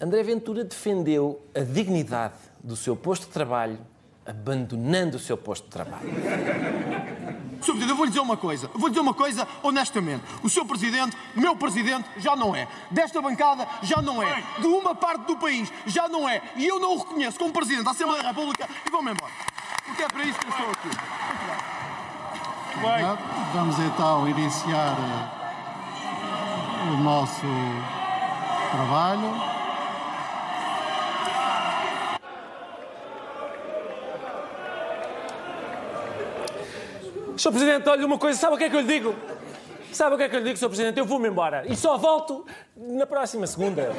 André 0.00 0.22
Ventura 0.22 0.64
defendeu 0.64 1.38
a 1.54 1.60
dignidade 1.60 2.32
do 2.64 2.74
seu 2.76 2.96
posto 2.96 3.26
de 3.26 3.32
trabalho, 3.32 3.78
abandonando 4.24 5.18
o 5.18 5.20
seu 5.20 5.36
posto 5.36 5.64
de 5.64 5.70
trabalho. 5.70 6.08
Presidente, 7.60 7.90
eu 7.90 7.96
vou 7.96 8.06
lhe 8.06 8.10
dizer 8.10 8.22
uma 8.22 8.38
coisa. 8.38 8.70
Eu 8.72 8.80
vou 8.80 8.88
lhe 8.88 8.94
dizer 8.94 9.02
uma 9.02 9.14
coisa 9.14 9.46
honestamente. 9.62 10.24
O 10.42 10.48
seu 10.48 10.64
Presidente, 10.64 11.14
meu 11.34 11.56
Presidente, 11.56 12.08
já 12.16 12.34
não 12.34 12.56
é. 12.56 12.66
Desta 12.90 13.20
bancada, 13.20 13.68
já 13.82 14.00
não 14.00 14.22
é. 14.22 14.42
De 14.58 14.66
uma 14.66 14.94
parte 14.94 15.26
do 15.26 15.36
país, 15.36 15.70
já 15.84 16.08
não 16.08 16.26
é. 16.26 16.40
E 16.56 16.66
eu 16.66 16.80
não 16.80 16.94
o 16.94 16.98
reconheço 17.00 17.38
como 17.38 17.52
Presidente 17.52 17.84
da 17.84 17.90
Assembleia 17.90 18.22
da 18.22 18.30
República 18.30 18.66
e 18.86 18.90
vou-me 18.90 19.10
embora. 19.10 19.32
Porque 19.84 20.02
é 20.02 20.08
para 20.08 20.24
isso 20.24 20.38
que 20.38 20.46
eu 20.46 20.50
estou 20.50 20.70
aqui. 20.70 21.65
Ah, 22.84 23.16
Vamos 23.54 23.78
então 23.78 24.28
iniciar 24.28 24.96
eh, 24.98 26.90
o 26.92 26.96
nosso 27.02 27.46
trabalho. 28.70 29.56
Sr. 37.36 37.50
Presidente, 37.50 37.88
olha 37.88 38.06
uma 38.06 38.18
coisa, 38.18 38.38
sabe 38.38 38.54
o 38.54 38.58
que 38.58 38.64
é 38.64 38.70
que 38.70 38.76
eu 38.76 38.80
lhe 38.80 38.86
digo? 38.86 39.14
Sabe 39.92 40.14
o 40.14 40.18
que 40.18 40.24
é 40.24 40.28
que 40.28 40.36
eu 40.36 40.40
lhe 40.40 40.44
digo, 40.46 40.58
Sr. 40.58 40.68
Presidente? 40.68 40.98
Eu 40.98 41.06
vou-me 41.06 41.28
embora. 41.28 41.64
E 41.66 41.74
só 41.76 41.96
volto 41.96 42.44
na 42.76 43.06
próxima 43.06 43.46
segunda. 43.46 43.90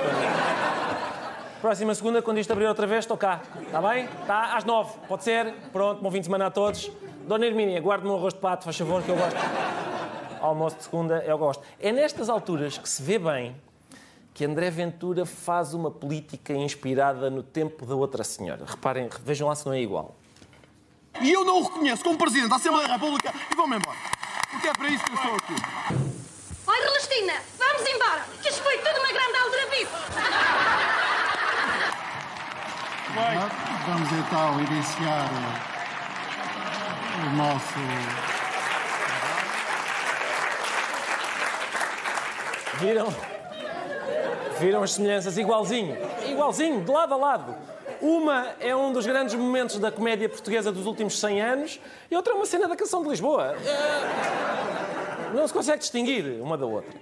Próxima 1.62 1.96
segunda, 1.96 2.22
quando 2.22 2.38
isto 2.38 2.52
abrir 2.54 2.68
outra 2.68 2.86
vez, 2.86 3.00
estou 3.00 3.18
cá. 3.18 3.42
Está 3.64 3.82
bem? 3.82 4.06
Está 4.22 4.56
às 4.56 4.64
nove. 4.64 4.92
Pode 5.08 5.24
ser? 5.24 5.52
Pronto, 5.74 6.02
bom 6.02 6.12
fim 6.12 6.20
de 6.20 6.26
semana 6.26 6.48
a 6.48 6.52
todos. 6.52 6.92
Dona 7.28 7.46
Hermínia, 7.46 7.82
guarde-me 7.82 8.10
um 8.10 8.16
arroz 8.16 8.34
de 8.34 8.40
pato, 8.40 8.64
faz 8.64 8.78
favor, 8.78 9.04
que 9.04 9.10
eu 9.10 9.18
gosto. 9.18 9.38
Almoço 10.40 10.78
de 10.78 10.84
segunda, 10.84 11.18
eu 11.26 11.38
gosto. 11.38 11.62
É 11.78 11.92
nestas 11.92 12.30
alturas 12.30 12.78
que 12.78 12.88
se 12.88 13.04
vê 13.04 13.20
bem 13.20 13.54
que 14.34 14.46
André 14.46 14.70
Ventura 14.70 15.26
faz 15.26 15.74
uma 15.74 15.92
política 15.92 16.54
inspirada 16.54 17.30
no 17.30 17.44
tempo 17.44 17.86
da 17.86 17.96
outra 17.96 18.24
senhora. 18.24 18.64
Reparem, 18.66 19.10
vejam 19.26 19.50
lá 19.50 19.56
se 19.56 19.66
não 19.66 19.74
é 19.74 19.82
igual. 19.82 20.16
E 21.20 21.30
eu 21.34 21.44
não 21.44 21.60
o 21.60 21.64
reconheço 21.64 22.02
como 22.02 22.18
Presidente 22.18 22.50
da 22.50 22.56
Assembleia 22.56 22.88
da 22.88 22.94
República 22.94 23.34
e 23.52 23.56
vou-me 23.58 23.76
embora. 23.76 23.98
Porque 24.50 24.70
é 24.70 24.74
para 24.74 24.88
isso 24.88 25.04
que 25.04 25.12
eu 25.12 25.16
estou 25.16 25.36
aqui. 25.36 25.56
Oi, 26.66 26.78
Celestina, 26.78 27.34
vamos 27.60 27.90
embora, 27.90 28.26
que 28.42 28.48
isto 28.48 28.64
foi 28.64 28.78
tudo 28.78 29.00
uma 29.00 29.12
grande 29.12 29.38
aldrabice. 29.38 29.92
Vamos 33.86 34.12
então 34.14 34.62
iniciar 34.62 35.77
o 37.18 37.36
nosso 37.36 37.80
Viram? 42.80 43.08
Viram 44.60 44.84
as 44.84 44.94
semelhanças? 44.94 45.36
Igualzinho. 45.36 45.98
Igualzinho, 46.30 46.84
de 46.84 46.92
lado 46.92 47.14
a 47.16 47.18
lado. 47.18 47.56
Uma 48.00 48.50
é 48.60 48.76
um 48.76 48.94
dos 48.94 49.08
grandes 49.08 49.34
momentos 49.34 49.80
da 49.80 49.92
comédia 49.92 50.30
portuguesa 50.30 50.72
dos 50.72 50.86
últimos 50.86 51.20
100 51.20 51.42
anos 51.42 51.80
e 52.12 52.16
outra 52.16 52.34
é 52.34 52.36
uma 52.36 52.46
cena 52.46 52.68
da 52.68 52.76
canção 52.76 53.02
de 53.02 53.10
Lisboa. 53.10 53.56
É... 53.66 55.34
Não 55.34 55.48
se 55.48 55.54
consegue 55.54 55.80
distinguir 55.80 56.40
uma 56.40 56.56
da 56.56 56.68
outra. 56.68 56.94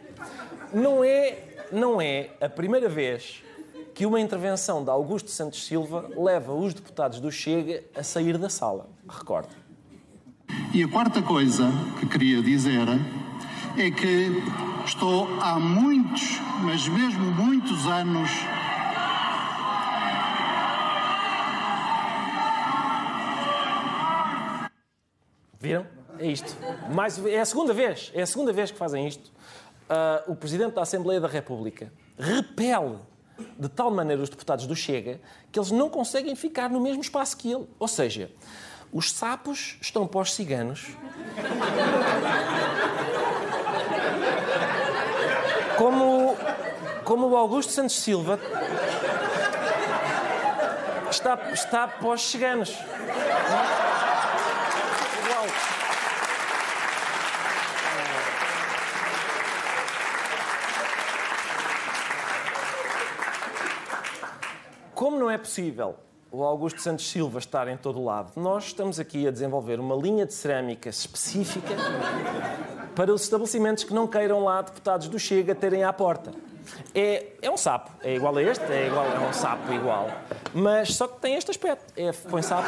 Não 0.73 1.03
é, 1.03 1.39
não 1.71 2.01
é 2.01 2.29
a 2.39 2.47
primeira 2.47 2.87
vez 2.87 3.43
que 3.93 4.05
uma 4.05 4.21
intervenção 4.21 4.81
de 4.81 4.89
Augusto 4.89 5.29
Santos 5.29 5.65
Silva 5.65 6.09
leva 6.15 6.53
os 6.53 6.73
deputados 6.73 7.19
do 7.19 7.29
Chega 7.29 7.83
a 7.93 8.01
sair 8.03 8.37
da 8.37 8.49
sala. 8.49 8.87
Recorde. 9.09 9.64
E 10.73 10.83
a 10.83 10.87
quarta 10.87 11.21
coisa 11.21 11.71
que 11.99 12.05
queria 12.05 12.41
dizer 12.41 12.87
é 13.77 13.91
que 13.91 14.43
estou 14.85 15.27
há 15.41 15.59
muitos, 15.59 16.39
mas 16.61 16.87
mesmo 16.87 17.31
muitos 17.31 17.85
anos 17.87 18.29
Viram? 25.65 25.87
É 26.19 26.27
isto. 26.27 26.55
Mais, 26.93 27.23
é 27.25 27.39
a 27.39 27.45
segunda 27.45 27.73
vez. 27.73 28.11
É 28.13 28.21
a 28.21 28.25
segunda 28.25 28.53
vez 28.53 28.69
que 28.69 28.77
fazem 28.77 29.07
isto. 29.07 29.31
ah, 29.89 30.23
o 30.27 30.35
Presidente 30.35 30.73
da 30.73 30.83
Assembleia 30.83 31.19
da 31.19 31.27
República 31.27 31.91
repele 32.17 32.99
de 33.59 33.67
tal 33.67 33.91
maneira 33.91 34.21
os 34.21 34.29
deputados 34.29 34.65
do 34.67 34.75
Chega 34.75 35.19
que 35.51 35.59
eles 35.59 35.71
não 35.71 35.89
conseguem 35.89 36.35
ficar 36.35 36.69
no 36.69 36.79
mesmo 36.79 37.01
espaço 37.01 37.35
que 37.35 37.51
ele. 37.51 37.65
Ou 37.79 37.87
seja, 37.87 38.31
os 38.91 39.11
sapos 39.11 39.77
estão 39.81 40.07
para 40.07 40.21
os 40.21 40.33
ciganos. 40.33 40.87
Como, 45.77 46.37
como 47.03 47.27
o 47.27 47.35
Augusto 47.35 47.71
Santos 47.73 47.97
Silva 47.97 48.39
está, 51.09 51.39
está 51.51 51.87
para 51.87 52.07
os 52.07 52.21
ciganos. 52.21 52.73
Como 64.93 65.19
não 65.19 65.29
é 65.29 65.37
possível 65.37 65.97
o 66.35 66.43
Augusto 66.43 66.81
Santos 66.81 67.09
Silva 67.09 67.39
estar 67.39 67.65
em 67.69 67.77
todo 67.77 68.03
lado, 68.03 68.33
nós 68.35 68.65
estamos 68.65 68.99
aqui 68.99 69.25
a 69.25 69.31
desenvolver 69.31 69.79
uma 69.79 69.95
linha 69.95 70.25
de 70.25 70.33
cerâmica 70.33 70.89
específica 70.89 71.73
para 72.93 73.13
os 73.13 73.23
estabelecimentos 73.23 73.85
que 73.85 73.93
não 73.93 74.05
queiram 74.05 74.43
lá 74.43 74.61
deputados 74.61 75.07
do 75.07 75.17
Chega 75.17 75.55
terem 75.55 75.85
à 75.85 75.93
porta. 75.93 76.33
É, 76.93 77.27
é 77.41 77.49
um 77.49 77.55
sapo, 77.55 77.89
é 78.03 78.15
igual 78.15 78.35
a 78.35 78.43
este, 78.43 78.65
é, 78.65 78.87
igual, 78.87 79.05
é 79.05 79.19
um 79.19 79.31
sapo 79.31 79.71
igual, 79.71 80.09
mas 80.53 80.93
só 80.95 81.07
que 81.07 81.21
tem 81.21 81.35
este 81.35 81.51
aspecto. 81.51 81.93
É, 81.95 82.11
põe 82.11 82.41
sapo. 82.41 82.67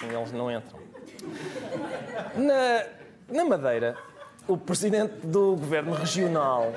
Sim, 0.00 0.16
eles 0.16 0.32
não 0.32 0.50
entram. 0.50 0.80
Na, 2.50 2.84
na 3.32 3.44
Madeira, 3.44 3.96
o 4.48 4.58
presidente 4.58 5.24
do 5.24 5.54
governo 5.54 5.92
regional. 5.92 6.72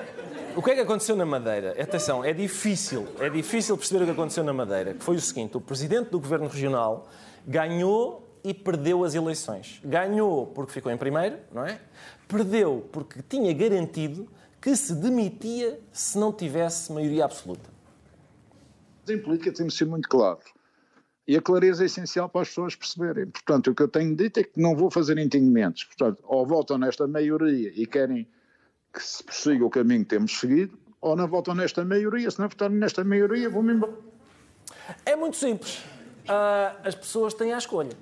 O 0.56 0.62
que 0.62 0.70
é 0.70 0.75
que 0.75 0.82
aconteceu 0.82 1.15
na 1.15 1.25
Madeira? 1.25 1.72
Atenção, 1.82 2.24
é 2.24 2.32
difícil, 2.32 3.08
é 3.20 3.27
difícil 3.27 3.75
perceber 3.75 4.03
o 4.03 4.06
que 4.06 4.12
aconteceu 4.12 4.44
na 4.44 4.53
Madeira. 4.53 4.94
Que 4.94 5.03
foi 5.03 5.15
o 5.15 5.20
seguinte: 5.20 5.58
o 5.58 5.62
presidente 5.62 6.12
do 6.12 6.20
governo 6.20 6.48
regional 6.48 7.10
ganhou 7.48 8.24
e 8.44 8.53
perdeu 8.53 9.03
as 9.03 9.15
eleições. 9.15 9.82
Ganhou 9.84 10.46
porque 10.46 10.74
ficou 10.74 10.92
em 10.92 10.98
primeiro, 10.98 11.39
não 11.51 11.65
é? 11.65 11.80
Perdeu 12.27 12.88
porque 12.92 13.24
tinha 13.27 13.51
garantido 13.51 14.30
que 14.62 14.75
se 14.75 14.94
demitia 14.94 15.80
se 15.92 16.20
não 16.20 16.32
tivesse 16.32 16.94
maioria 16.94 17.25
absoluta. 17.25 17.68
Em 19.10 19.18
política 19.18 19.51
temos 19.51 19.74
de 19.74 19.80
ser 19.80 19.86
muito 19.86 20.08
claros. 20.08 20.52
E 21.27 21.38
a 21.38 21.42
clareza 21.42 21.84
é 21.84 21.86
essencial 21.86 22.27
para 22.27 22.42
as 22.42 22.50
pessoas 22.50 22.75
perceberem. 22.75 23.27
Portanto, 23.27 23.72
o 23.72 23.75
que 23.75 23.82
eu 23.82 23.88
tenho 23.88 24.15
dito 24.15 24.39
é 24.39 24.44
que 24.44 24.60
não 24.60 24.75
vou 24.75 24.92
fazer 24.92 25.18
entendimentos. 25.18 25.86
Portanto, 25.86 26.22
ou 26.24 26.46
votam 26.46 26.77
nesta 26.77 27.08
maioria 27.08 27.72
e 27.74 27.86
querem 27.86 28.27
que 28.94 29.01
se 29.01 29.24
prossiga 29.24 29.65
o 29.65 29.70
caminho 29.70 30.01
que 30.01 30.10
temos 30.10 30.38
seguido, 30.38 30.77
ou 31.01 31.15
não 31.15 31.27
votam 31.27 31.56
nesta 31.56 31.84
maioria. 31.84 32.30
Se 32.30 32.39
não 32.39 32.48
votarem 32.48 32.77
nesta 32.77 33.03
maioria, 33.03 33.50
vou-me 33.50 33.74
embora. 33.74 33.94
É 35.06 35.15
muito 35.15 35.38
simples. 35.38 35.82
Ah, 36.27 36.75
as 36.84 36.96
pessoas 36.96 37.34
têm 37.34 37.53
a 37.53 37.58
escolha. 37.58 37.98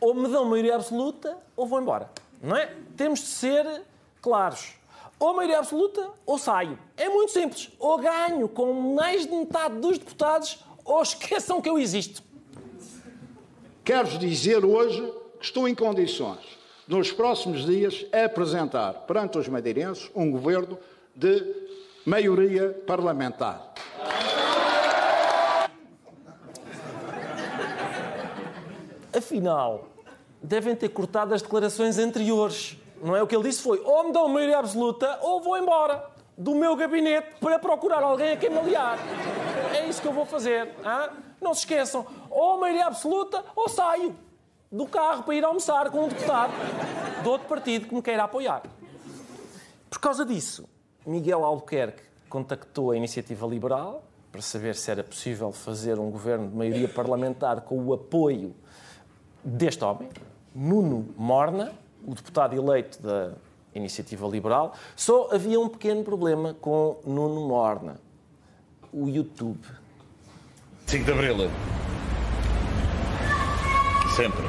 Ou 0.00 0.14
me 0.14 0.28
dão 0.28 0.44
maioria 0.46 0.74
absoluta 0.74 1.36
ou 1.56 1.66
vou 1.66 1.80
embora. 1.80 2.10
Não 2.42 2.56
é? 2.56 2.74
Temos 2.96 3.20
de 3.20 3.26
ser 3.26 3.82
claros. 4.20 4.74
Ou 5.18 5.34
maioria 5.34 5.60
absoluta 5.60 6.10
ou 6.26 6.38
saio. 6.38 6.78
É 6.96 7.08
muito 7.08 7.30
simples. 7.32 7.70
Ou 7.78 7.98
ganho 7.98 8.48
com 8.48 8.94
mais 8.94 9.26
de 9.26 9.32
metade 9.32 9.76
dos 9.76 9.98
deputados 9.98 10.64
ou 10.84 11.00
esqueçam 11.00 11.60
que 11.60 11.68
eu 11.68 11.78
existo. 11.78 12.22
Quero-vos 13.84 14.16
dizer 14.16 14.64
hoje 14.64 15.02
que 15.40 15.44
estou 15.44 15.66
em 15.66 15.74
condições, 15.74 16.38
nos 16.86 17.10
próximos 17.10 17.66
dias, 17.66 18.06
apresentar 18.12 18.92
perante 19.08 19.38
os 19.38 19.48
madeirenses 19.48 20.08
um 20.14 20.30
governo 20.30 20.78
de 21.16 21.44
maioria 22.06 22.70
parlamentar. 22.86 23.74
Afinal, 29.16 29.88
devem 30.40 30.76
ter 30.76 30.88
cortado 30.90 31.34
as 31.34 31.42
declarações 31.42 31.98
anteriores. 31.98 32.76
Não 33.02 33.16
é? 33.16 33.22
O 33.22 33.26
que 33.26 33.34
ele 33.34 33.48
disse 33.48 33.62
foi: 33.62 33.80
ou 33.84 34.04
me 34.04 34.12
dão 34.12 34.28
maioria 34.28 34.58
absoluta 34.58 35.18
ou 35.22 35.42
vou 35.42 35.58
embora 35.58 36.06
do 36.38 36.54
meu 36.54 36.76
gabinete 36.76 37.34
para 37.40 37.58
procurar 37.58 38.02
alguém 38.04 38.32
a 38.32 38.36
quem 38.36 38.48
me 38.48 38.58
aliar. 38.58 38.98
Isso 39.92 40.00
que 40.00 40.08
eu 40.08 40.12
vou 40.14 40.24
fazer. 40.24 40.70
Não 41.38 41.52
se 41.52 41.60
esqueçam: 41.60 42.06
ou 42.30 42.58
maioria 42.58 42.86
absoluta 42.86 43.44
ou 43.54 43.68
saio 43.68 44.16
do 44.70 44.86
carro 44.86 45.22
para 45.22 45.34
ir 45.34 45.44
almoçar 45.44 45.90
com 45.90 46.04
um 46.04 46.08
deputado 46.08 46.50
de 47.22 47.28
outro 47.28 47.46
partido 47.46 47.86
que 47.86 47.94
me 47.94 48.00
queira 48.00 48.24
apoiar. 48.24 48.62
Por 49.90 49.98
causa 49.98 50.24
disso, 50.24 50.66
Miguel 51.04 51.44
Albuquerque 51.44 52.04
contactou 52.30 52.90
a 52.90 52.96
Iniciativa 52.96 53.46
Liberal 53.46 54.02
para 54.32 54.40
saber 54.40 54.74
se 54.76 54.90
era 54.90 55.04
possível 55.04 55.52
fazer 55.52 55.98
um 55.98 56.10
governo 56.10 56.48
de 56.48 56.56
maioria 56.56 56.88
parlamentar 56.88 57.60
com 57.60 57.78
o 57.78 57.92
apoio 57.92 58.56
deste 59.44 59.84
homem, 59.84 60.08
Nuno 60.54 61.06
Morna, 61.18 61.70
o 62.02 62.14
deputado 62.14 62.56
eleito 62.56 63.02
da 63.02 63.32
Iniciativa 63.74 64.26
Liberal. 64.26 64.72
Só 64.96 65.28
havia 65.30 65.60
um 65.60 65.68
pequeno 65.68 66.02
problema 66.02 66.54
com 66.54 66.96
Nuno 67.04 67.46
Morna: 67.46 68.00
o 68.90 69.06
YouTube. 69.06 69.81
5 70.86 71.04
de 71.06 71.12
Abril. 71.12 71.50
Sempre. 74.16 74.44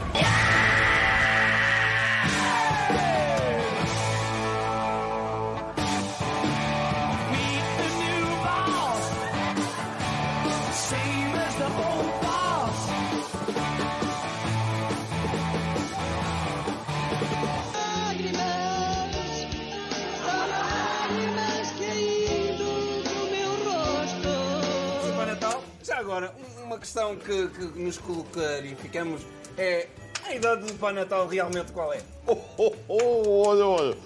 Agora, 26.03 26.33
um- 26.59 26.63
uma 26.63 26.77
questão 26.77 27.15
que, 27.15 27.47
que 27.47 27.63
nos 27.79 27.97
clarificamos 27.97 29.21
é 29.57 29.87
a 30.25 30.35
idade 30.35 30.65
do 30.65 30.73
Pai 30.75 30.93
Natal 30.93 31.27
realmente 31.27 31.71
qual 31.71 31.93
é? 31.93 32.01
Oh, 32.27 32.37
oh, 32.57 32.73
oh, 32.87 33.47
olha, 33.47 33.65
olha. 33.65 33.97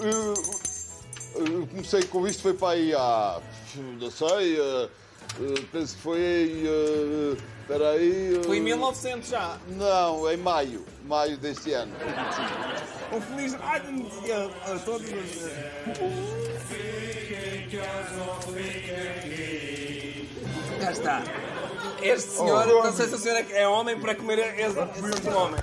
Eu, 0.00 0.34
eu 1.44 1.66
comecei 1.66 2.02
com 2.04 2.26
isto 2.28 2.42
foi 2.42 2.54
para 2.54 2.70
aí 2.70 2.94
há. 2.94 3.40
Não 4.00 4.10
sei. 4.10 4.60
eh, 4.60 4.88
eh, 5.40 5.64
penso 5.72 5.96
que 5.96 6.02
foi. 6.02 6.20
eh, 6.20 7.36
Espera 7.62 7.90
aí. 7.90 8.40
Foi 8.44 8.58
em 8.58 8.60
1900 8.60 9.28
já. 9.28 9.58
Não, 9.70 10.30
em 10.30 10.36
maio. 10.36 10.84
Maio 11.06 11.36
deste 11.38 11.72
ano. 11.72 11.92
Um 13.12 13.20
feliz 13.20 13.54
ano 13.54 14.10
a, 14.68 14.72
a 14.74 14.78
todos 14.78 15.08
os. 15.10 15.44
Cá 20.84 20.92
está. 20.92 21.22
Este 22.02 22.30
senhor, 22.32 22.66
Oh. 22.68 22.84
não 22.84 22.92
sei 22.92 23.08
se 23.08 23.14
o 23.14 23.18
senhor 23.18 23.36
é, 23.38 23.62
é 23.62 23.66
homem 23.68 23.98
para 23.98 24.14
comer 24.14 24.38
esse, 24.38 24.78
esse 24.78 24.92
tipo 24.92 25.20
de 25.20 25.28
homem. 25.30 25.60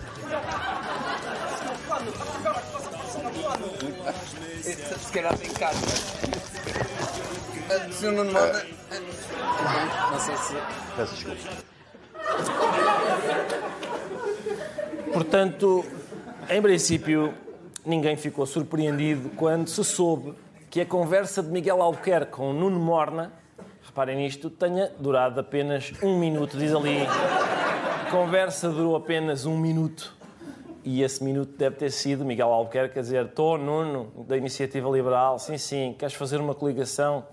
Se 4.99 5.11
calhar 5.11 5.37
tem 5.37 5.49
casa. 5.51 5.79
Ah, 7.69 7.87
O 7.87 7.93
senhor 7.93 8.13
não 8.13 8.25
manda. 8.25 8.65
Não 10.11 10.19
sei 10.19 10.35
se. 10.37 10.53
Peço 10.95 11.13
desculpa. 11.15 11.49
Portanto, 15.13 15.85
em 16.49 16.61
princípio, 16.61 17.33
ninguém 17.85 18.15
ficou 18.15 18.45
surpreendido 18.45 19.29
quando 19.35 19.67
se 19.67 19.83
soube 19.83 20.33
que 20.69 20.81
a 20.81 20.85
conversa 20.85 21.43
de 21.43 21.49
Miguel 21.49 21.81
Albuquerque 21.81 22.31
com 22.31 22.53
Nuno 22.53 22.79
Morna, 22.79 23.31
reparem 23.83 24.17
nisto, 24.17 24.49
tenha 24.49 24.91
durado 24.99 25.39
apenas 25.39 25.91
um 26.01 26.17
minuto. 26.17 26.57
Diz 26.57 26.73
ali, 26.73 26.99
a 27.05 28.09
conversa 28.11 28.69
durou 28.69 28.95
apenas 28.95 29.45
um 29.45 29.57
minuto. 29.57 30.15
E 30.83 31.03
esse 31.03 31.23
minuto 31.23 31.55
deve 31.57 31.75
ter 31.75 31.91
sido 31.91 32.25
Miguel 32.25 32.49
Albuquerque 32.49 32.97
a 32.97 33.01
dizer: 33.01 33.27
Tô, 33.29 33.57
Nuno, 33.57 34.11
da 34.27 34.35
Iniciativa 34.35 34.89
Liberal, 34.89 35.37
sim, 35.37 35.57
sim, 35.57 35.95
queres 35.97 36.15
fazer 36.15 36.37
uma 36.37 36.55
coligação? 36.55 37.25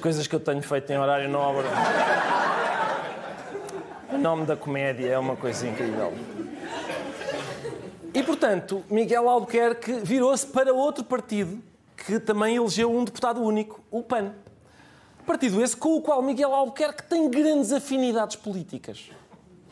Coisas 0.00 0.26
que 0.26 0.34
eu 0.34 0.40
tenho 0.40 0.62
feito 0.62 0.90
em 0.90 0.98
horário 0.98 1.28
nobre. 1.28 1.66
Em 4.12 4.18
nome 4.18 4.44
da 4.44 4.56
comédia, 4.56 5.06
é 5.06 5.18
uma 5.18 5.36
coisa 5.36 5.68
incrível. 5.68 6.12
E, 8.12 8.22
portanto, 8.22 8.82
Miguel 8.90 9.28
Albuquerque 9.28 10.00
virou-se 10.02 10.46
para 10.46 10.72
outro 10.72 11.04
partido 11.04 11.62
que 11.96 12.18
também 12.18 12.56
elegeu 12.56 12.90
um 12.90 13.04
deputado 13.04 13.40
único, 13.40 13.80
o 13.90 14.02
PAN. 14.02 14.32
Partido 15.26 15.62
esse 15.62 15.76
com 15.76 15.96
o 15.96 16.00
qual 16.00 16.20
Miguel 16.22 16.52
Albuquerque 16.52 17.04
tem 17.04 17.30
grandes 17.30 17.72
afinidades 17.72 18.36
políticas. 18.36 19.10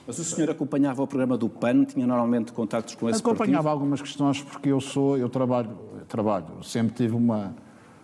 Mas 0.06 0.18
o 0.18 0.24
senhor 0.24 0.50
acompanhava 0.50 1.02
o 1.02 1.06
programa 1.06 1.36
do 1.36 1.48
PAN, 1.48 1.84
tinha 1.84 2.06
normalmente 2.06 2.52
contactos 2.52 2.94
com 2.94 3.08
esse 3.10 3.20
Acompanhava 3.20 3.64
partido? 3.64 3.68
algumas 3.68 4.00
questões 4.00 4.40
porque 4.40 4.68
eu 4.68 4.80
sou, 4.80 5.18
eu 5.18 5.28
trabalho, 5.28 5.76
trabalho, 6.06 6.62
sempre 6.62 6.94
tive 6.94 7.14
uma, 7.14 7.54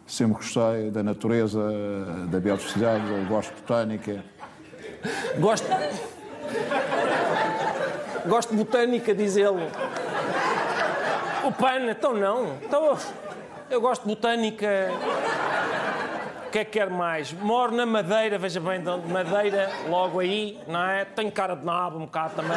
sempre 0.06 0.34
gostei 0.34 0.90
da 0.90 1.02
natureza, 1.02 1.60
da 2.28 2.40
biodiversidade, 2.40 3.04
gosto 3.28 3.54
de 3.54 3.60
botânica. 3.60 4.24
Gosto. 5.38 5.66
Gosto 8.26 8.50
de 8.50 8.56
botânica, 8.56 9.14
diz 9.14 9.36
ele. 9.36 9.68
O 11.44 11.52
PAN, 11.52 11.90
então 11.90 12.14
não. 12.14 12.56
Então, 12.62 12.96
eu 13.70 13.80
gosto 13.80 14.02
de 14.02 14.08
botânica. 14.08 14.66
O 16.46 16.50
que 16.50 16.58
é 16.60 16.64
que 16.64 16.78
quer 16.78 16.88
mais? 16.88 17.32
Moro 17.32 17.72
na 17.74 17.84
Madeira, 17.84 18.38
veja 18.38 18.60
bem, 18.60 18.80
Madeira, 19.10 19.70
logo 19.88 20.20
aí, 20.20 20.58
não 20.68 20.82
é? 20.82 21.04
Tenho 21.04 21.32
cara 21.32 21.54
de 21.56 21.64
nabo 21.64 21.98
um 21.98 22.06
bocado 22.06 22.34
também. 22.36 22.56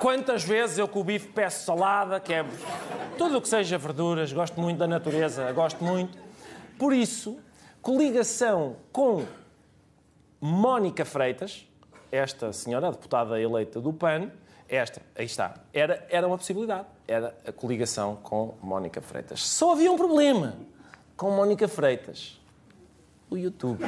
Quantas 0.00 0.44
vezes 0.44 0.78
eu 0.78 0.86
com 0.86 1.00
o 1.00 1.04
bife 1.04 1.28
peço 1.28 1.64
salada, 1.64 2.20
que 2.20 2.32
é 2.32 2.44
tudo 3.16 3.38
o 3.38 3.42
que 3.42 3.48
seja 3.48 3.78
verduras, 3.78 4.32
gosto 4.32 4.60
muito 4.60 4.78
da 4.78 4.86
natureza, 4.86 5.50
gosto 5.52 5.82
muito. 5.82 6.18
Por 6.78 6.92
isso, 6.92 7.38
coligação 7.80 8.76
com 8.92 9.24
Mónica 10.40 11.04
Freitas, 11.04 11.66
esta 12.12 12.52
senhora, 12.52 12.88
a 12.88 12.90
deputada 12.90 13.40
eleita 13.40 13.80
do 13.80 13.92
PAN, 13.92 14.30
esta, 14.68 15.00
aí 15.16 15.24
está, 15.24 15.54
era, 15.72 16.04
era 16.10 16.26
uma 16.26 16.36
possibilidade. 16.36 16.86
Era 17.06 17.34
a 17.46 17.52
coligação 17.52 18.16
com 18.16 18.54
Mónica 18.60 19.00
Freitas. 19.00 19.40
Só 19.42 19.72
havia 19.72 19.92
um 19.92 19.96
problema 19.96 20.56
com 21.16 21.30
Mónica 21.30 21.68
Freitas. 21.68 22.40
O 23.30 23.36
YouTube. 23.36 23.84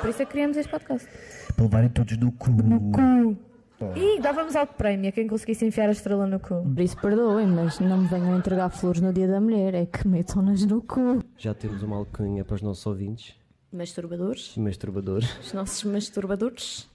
Por 0.00 0.10
isso 0.10 0.22
é 0.22 0.24
que 0.24 0.30
criamos 0.32 0.56
este 0.56 0.70
podcast. 0.70 1.08
Para 1.54 1.64
levarem 1.64 1.88
todos 1.88 2.16
no 2.18 2.30
cu. 2.32 2.50
No 2.50 2.80
cu. 2.92 3.47
E 3.94 4.20
dávamos 4.20 4.56
algo 4.56 4.72
prémio 4.74 5.08
a 5.08 5.12
quem 5.12 5.28
conseguisse 5.28 5.64
enfiar 5.64 5.88
a 5.88 5.92
estrela 5.92 6.26
no 6.26 6.40
cu. 6.40 6.62
Por 6.74 6.80
isso 6.80 6.96
perdoem, 7.00 7.46
mas 7.46 7.78
não 7.78 7.98
me 7.98 8.08
venham 8.08 8.36
entregar 8.36 8.68
flores 8.70 9.00
no 9.00 9.12
dia 9.12 9.28
da 9.28 9.40
mulher, 9.40 9.72
é 9.74 9.86
que 9.86 10.06
metam-nas 10.06 10.64
no 10.64 10.82
cu. 10.82 11.22
Já 11.36 11.54
temos 11.54 11.82
uma 11.82 11.96
alcunha 11.96 12.44
para 12.44 12.56
os 12.56 12.62
nossos 12.62 12.84
ouvintes. 12.86 13.34
Masturbadores. 13.72 14.56
Masturbadores. 14.56 15.28
Os 15.40 15.52
nossos 15.52 15.84
masturbadores. 15.84 16.88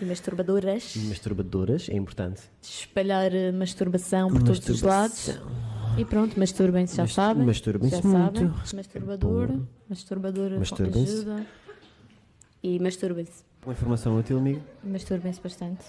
E 0.00 0.04
masturbadoras. 0.04 0.96
Masturbadoras, 1.08 1.88
é 1.90 1.94
importante. 1.96 2.40
Espalhar 2.62 3.34
eh, 3.34 3.52
masturbação 3.52 4.28
por 4.30 4.42
todos 4.42 4.66
os 4.68 4.80
lados. 4.82 5.38
E 5.98 6.04
pronto, 6.04 6.38
masturbem-se, 6.38 6.96
já 6.96 7.02
Mas- 7.02 7.12
sabem. 7.12 7.44
masturbem-se 7.44 7.96
já 7.96 8.02
muito. 8.08 8.38
sabem. 8.38 8.52
Masturbador. 8.76 9.46
Bom. 9.48 9.66
Masturbador 9.90 10.50
Masturbem-se. 10.58 11.12
ajuda. 11.12 11.46
E 12.62 12.78
masturbem-se. 12.78 13.44
Uma 13.64 13.72
informação 13.72 14.18
útil, 14.18 14.38
amigo. 14.38 14.60
Masturbem-se 14.82 15.40
bastante. 15.40 15.84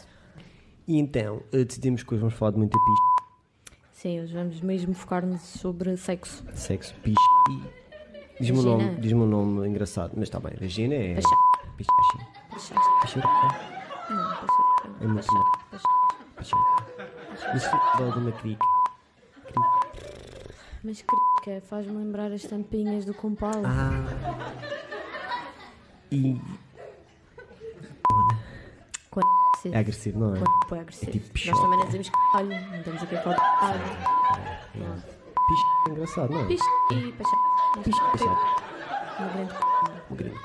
E 0.88 0.98
então, 0.98 1.42
eh, 1.52 1.64
decidimos 1.66 2.04
que 2.04 2.14
hoje 2.14 2.22
vamos 2.22 2.36
falar 2.36 2.52
de 2.52 2.58
muita 2.58 2.78
picha, 2.78 3.16
Sim, 3.92 4.22
hoje 4.22 4.34
vamos 4.34 4.62
mesmo 4.62 4.94
focar-nos 4.94 5.42
sobre 5.42 5.98
sexo. 5.98 6.44
sexo, 6.54 6.94
picha 7.02 7.20
e... 7.50 7.86
Diz-me 8.40 8.60
um 8.60 8.62
nome, 8.62 8.96
diz 8.98 9.14
um 9.14 9.26
nome 9.26 9.68
engraçado, 9.68 10.12
mas 10.16 10.24
está 10.24 10.40
bem, 10.40 10.54
Regina 10.60 10.94
é... 10.94 11.16
Pacha. 11.16 11.36
Picha, 11.78 11.92
Pacha. 12.52 12.76
Picha. 13.02 13.20
Não, 14.10 14.30
pacha. 14.30 14.48
É 15.02 15.08
muito 15.08 15.28
bom. 15.28 15.44
Pacha. 15.72 15.88
Picha. 16.38 16.56
Mas 17.54 17.66
futebol 17.66 18.12
de 18.12 18.20
uma 18.20 18.32
crica. 18.34 18.66
Mas 20.84 21.02
que 21.44 21.62
faz-me 21.62 21.98
lembrar 21.98 22.32
as 22.32 22.44
tampinhas 22.44 23.06
do 23.06 23.14
compal. 23.14 23.62
Ah. 23.66 24.06
E... 26.12 26.40
Quando 29.16 29.74
É 29.74 29.80
agressivo, 29.80 30.20
não 30.20 30.36
é? 30.36 30.40
Quando 30.40 30.68
foi 30.68 30.80
agressivo. 30.80 31.10
É 31.10 31.14
tipo 31.14 31.52
Nós 31.52 31.62
também 31.62 31.80
não 31.80 31.86
dizemos 31.86 32.10
caralho, 32.10 32.50
não 32.50 32.78
estamos 32.78 33.04
aqui 33.04 33.16
a 33.16 33.22
falar 33.22 33.36
de. 33.36 34.80
Não. 34.80 34.96
Picha 35.48 35.64
é 35.88 35.92
engraçado, 35.92 36.34
não 36.34 36.42
é? 36.42 36.46
Pish 36.46 36.62
e 36.92 37.12
picha. 37.14 38.26
Uma 39.18 39.28
grande 39.30 39.54
Um 40.12 40.16
grande. 40.16 40.36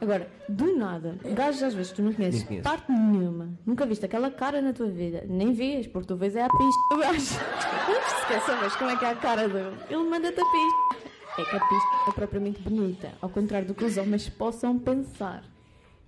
Agora, 0.00 0.30
do 0.48 0.78
nada, 0.78 1.18
gajos 1.34 1.62
às 1.62 1.74
vezes 1.74 1.92
tu 1.92 2.00
não 2.00 2.14
conheces 2.14 2.42
parte 2.62 2.90
nenhuma, 2.90 3.50
nunca 3.66 3.84
viste 3.84 4.06
aquela 4.06 4.30
cara 4.30 4.62
na 4.62 4.72
tua 4.72 4.88
vida, 4.88 5.24
nem 5.28 5.52
vês, 5.52 5.86
porque 5.86 6.08
tu 6.08 6.16
vês 6.16 6.34
é 6.34 6.42
a 6.42 6.48
pista 6.48 6.80
do 6.90 7.00
gajo. 7.00 7.20
Esqueças, 7.20 8.60
mas 8.62 8.76
como 8.76 8.90
é 8.90 8.96
que 8.96 9.04
é 9.04 9.10
a 9.10 9.16
cara 9.16 9.46
dele? 9.46 9.76
Ele 9.90 10.08
manda-te 10.08 10.40
a 10.40 10.44
pista. 10.44 11.10
É 11.38 11.44
que 11.44 11.56
a 11.56 11.60
pista 11.60 11.88
é 12.08 12.12
propriamente 12.12 12.62
bonita, 12.62 13.12
ao 13.20 13.28
contrário 13.28 13.68
do 13.68 13.74
que 13.74 13.84
os 13.84 13.98
homens 13.98 14.26
possam 14.30 14.78
pensar. 14.78 15.44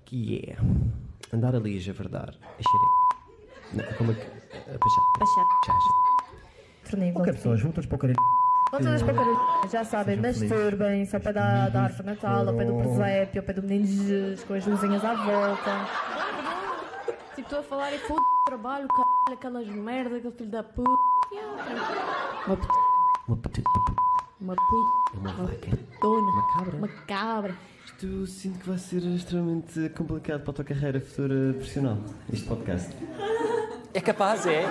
Que 0.06 0.42
é... 0.48 0.56
Andar 1.32 1.54
ali 1.54 1.78
a 1.78 1.80
javardar, 1.80 2.28
a 2.28 2.62
xereca. 2.62 3.02
Não, 3.72 3.96
como 3.96 4.12
é 4.12 4.14
que... 4.14 4.20
A. 4.20 4.78
Paixão. 4.78 5.44
Chacha. 5.64 5.88
Fornível. 6.84 7.20
Ok, 7.22 7.32
pessoas, 7.32 7.60
juntas 7.60 7.86
para 7.86 7.96
o 7.96 7.98
caralho. 7.98 8.18
Voltas 8.70 9.02
para 9.02 9.12
o 9.12 9.16
caralho. 9.16 9.70
Já 9.70 9.84
sabem, 9.84 10.16
felizes. 10.16 10.50
masturbem-se 10.50 11.16
ao 11.16 11.22
pé 11.22 11.32
da, 11.32 11.68
da 11.70 11.82
árvore 11.84 12.02
de 12.02 12.06
Natal, 12.06 12.48
ao 12.48 12.54
pé 12.54 12.64
do 12.66 12.74
presépio, 12.76 13.40
ao 13.40 13.46
pé 13.46 13.52
do 13.54 13.62
menino 13.62 13.86
Jesus, 13.86 14.44
com 14.44 14.54
as 14.54 14.66
luzinhas 14.66 15.04
à 15.04 15.14
volta. 15.14 15.86
Tipo, 17.34 17.40
estou 17.40 17.60
a 17.60 17.62
falar 17.62 17.92
e 17.92 17.98
foda 17.98 18.20
o 18.20 18.44
trabalho, 18.44 18.88
caralho, 18.88 19.32
aquelas 19.32 19.68
merda, 19.68 20.16
aquele 20.16 20.34
filho 20.34 20.50
da 20.50 20.62
puta. 20.62 20.90
Uma 22.46 22.56
puta. 22.56 22.74
Uma 23.26 23.36
puta... 23.38 23.62
Uma 24.42 24.56
puta. 24.56 25.18
Uma 25.18 25.32
vaca. 25.34 25.70
putona. 25.70 26.32
Uma 26.32 26.52
cabra. 26.54 26.76
Uma 26.76 26.88
cabra. 26.88 27.56
Isto 27.86 28.26
sinto 28.26 28.58
que 28.58 28.68
vai 28.68 28.78
ser 28.78 29.00
extremamente 29.14 29.88
complicado 29.90 30.40
para 30.40 30.50
a 30.50 30.54
tua 30.54 30.64
carreira 30.64 31.00
futura 31.00 31.52
profissional, 31.52 31.98
este 32.32 32.48
podcast. 32.48 32.90
É 33.94 34.00
capaz, 34.00 34.44
é. 34.46 34.64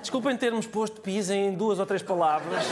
Desculpem 0.00 0.36
termos 0.36 0.66
posto 0.66 1.00
pis 1.00 1.30
em 1.30 1.54
duas 1.54 1.78
ou 1.78 1.86
três 1.86 2.02
palavras, 2.02 2.64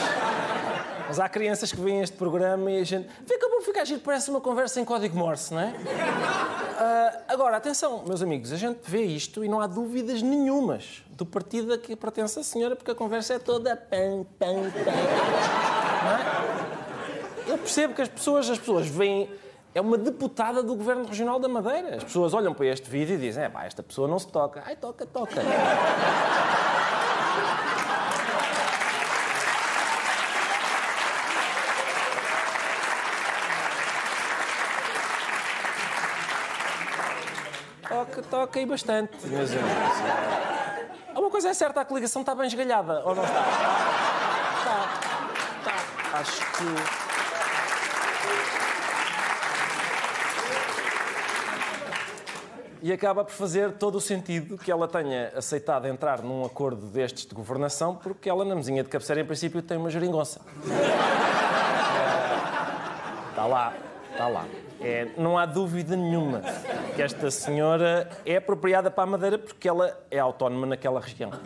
mas 1.12 1.20
há 1.20 1.28
crianças 1.28 1.70
que 1.70 1.78
veem 1.78 2.00
este 2.00 2.16
programa 2.16 2.70
e 2.70 2.80
a 2.80 2.84
gente. 2.84 3.06
Fica 3.26 3.46
bom 3.46 3.60
ficar 3.60 3.84
giro, 3.84 4.00
parece 4.00 4.30
uma 4.30 4.40
conversa 4.40 4.80
em 4.80 4.84
código 4.84 5.14
Morse, 5.14 5.52
não 5.52 5.60
é? 5.60 5.74
Ah, 6.78 7.18
agora, 7.28 7.58
atenção, 7.58 8.02
meus 8.06 8.22
amigos, 8.22 8.50
a 8.50 8.56
gente 8.56 8.78
vê 8.84 9.02
isto 9.02 9.44
e 9.44 9.48
não 9.48 9.60
há 9.60 9.66
dúvidas 9.66 10.22
nenhumas 10.22 11.02
do 11.10 11.26
partido 11.26 11.74
a 11.74 11.76
que 11.76 11.94
pertence 11.94 12.38
a 12.38 12.42
senhora, 12.42 12.74
porque 12.74 12.92
a 12.92 12.94
conversa 12.94 13.34
é 13.34 13.38
toda 13.38 13.76
pam, 13.76 14.24
pam, 14.38 14.70
pam. 14.70 14.90
É? 17.46 17.52
Eu 17.52 17.58
percebo 17.58 17.92
que 17.92 18.00
as 18.00 18.08
pessoas, 18.08 18.48
as 18.48 18.58
pessoas 18.58 18.86
veem. 18.86 19.28
É 19.74 19.82
uma 19.82 19.98
deputada 19.98 20.62
do 20.62 20.74
Governo 20.74 21.04
Regional 21.04 21.38
da 21.38 21.48
Madeira. 21.48 21.96
As 21.96 22.04
pessoas 22.04 22.32
olham 22.32 22.54
para 22.54 22.64
este 22.68 22.88
vídeo 22.88 23.16
e 23.16 23.18
dizem: 23.18 23.44
é 23.44 23.50
pá, 23.50 23.66
esta 23.66 23.82
pessoa 23.82 24.08
não 24.08 24.18
se 24.18 24.28
toca. 24.28 24.62
Ai, 24.64 24.76
toca, 24.76 25.04
toca. 25.04 25.42
Toca 38.42 38.60
e 38.60 38.66
bastante, 38.66 39.24
meus 39.28 39.52
amigos. 39.52 39.70
Uma 41.14 41.30
coisa 41.30 41.50
é 41.50 41.54
certa, 41.54 41.80
a 41.80 41.84
coligação 41.84 42.22
está 42.22 42.34
bem 42.34 42.48
esgalhada, 42.48 43.00
ou 43.04 43.14
não 43.14 43.22
está? 43.22 43.40
Está. 44.58 44.88
Está. 45.60 46.18
Acho 46.18 46.40
que. 46.40 46.64
E 52.82 52.92
acaba 52.92 53.24
por 53.24 53.32
fazer 53.32 53.74
todo 53.74 53.94
o 53.94 54.00
sentido 54.00 54.58
que 54.58 54.72
ela 54.72 54.88
tenha 54.88 55.32
aceitado 55.36 55.86
entrar 55.86 56.20
num 56.20 56.44
acordo 56.44 56.86
destes 56.86 57.24
de 57.24 57.36
governação, 57.36 57.94
porque 57.94 58.28
ela, 58.28 58.44
na 58.44 58.56
mesinha 58.56 58.82
de 58.82 58.88
cabeceira, 58.88 59.20
em 59.20 59.24
princípio, 59.24 59.62
tem 59.62 59.78
uma 59.78 59.88
geringonça. 59.88 60.40
Está 63.30 63.46
lá, 63.46 63.72
está 64.10 64.26
lá. 64.26 64.44
É, 64.80 65.10
não 65.16 65.38
há 65.38 65.46
dúvida 65.46 65.94
nenhuma 65.94 66.42
que 66.94 67.02
esta 67.02 67.30
senhora 67.30 68.08
é 68.24 68.36
apropriada 68.36 68.90
para 68.90 69.04
a 69.04 69.06
Madeira 69.06 69.38
porque 69.38 69.68
ela 69.68 69.98
é 70.10 70.18
autónoma 70.18 70.66
naquela 70.66 71.00
região. 71.00 71.30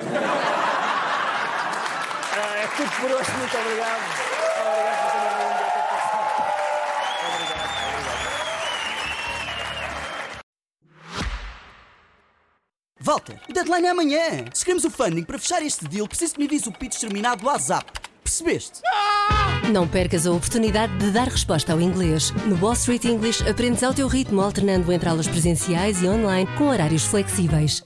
Ah, 2.39 2.59
é 2.59 2.67
tudo 2.77 2.91
por 3.01 3.11
hoje, 3.11 3.31
muito 3.39 3.57
obrigado. 3.57 4.27
Volta! 13.01 13.41
O 13.49 13.53
deadline 13.53 13.87
é 13.87 13.91
amanhã! 13.91 14.45
Se 14.53 14.65
queremos 14.65 14.85
o 14.85 14.91
funding 14.91 15.23
para 15.23 15.39
fechar 15.39 15.63
este 15.63 15.87
deal, 15.87 16.09
preciso 16.09 16.35
que 16.35 16.41
me 16.41 16.47
avise 16.47 16.69
o 16.69 16.73
pitch 16.73 16.99
terminado 16.99 17.47
WhatsApp. 17.47 18.06
Percebeste? 18.37 18.83
Não 19.73 19.89
percas 19.89 20.27
a 20.27 20.31
oportunidade 20.31 20.95
de 20.99 21.11
dar 21.11 21.29
resposta 21.29 21.73
ao 21.73 21.81
inglês. 21.81 22.33
No 22.45 22.57
Wall 22.57 22.75
Street 22.75 23.05
English 23.07 23.43
aprendes 23.49 23.83
ao 23.83 23.95
teu 23.95 24.07
ritmo, 24.07 24.43
alternando 24.43 24.93
entre 24.93 25.09
aulas 25.09 25.27
presenciais 25.27 26.03
e 26.03 26.07
online 26.07 26.47
com 26.59 26.69
horários 26.69 27.05
flexíveis. 27.05 27.83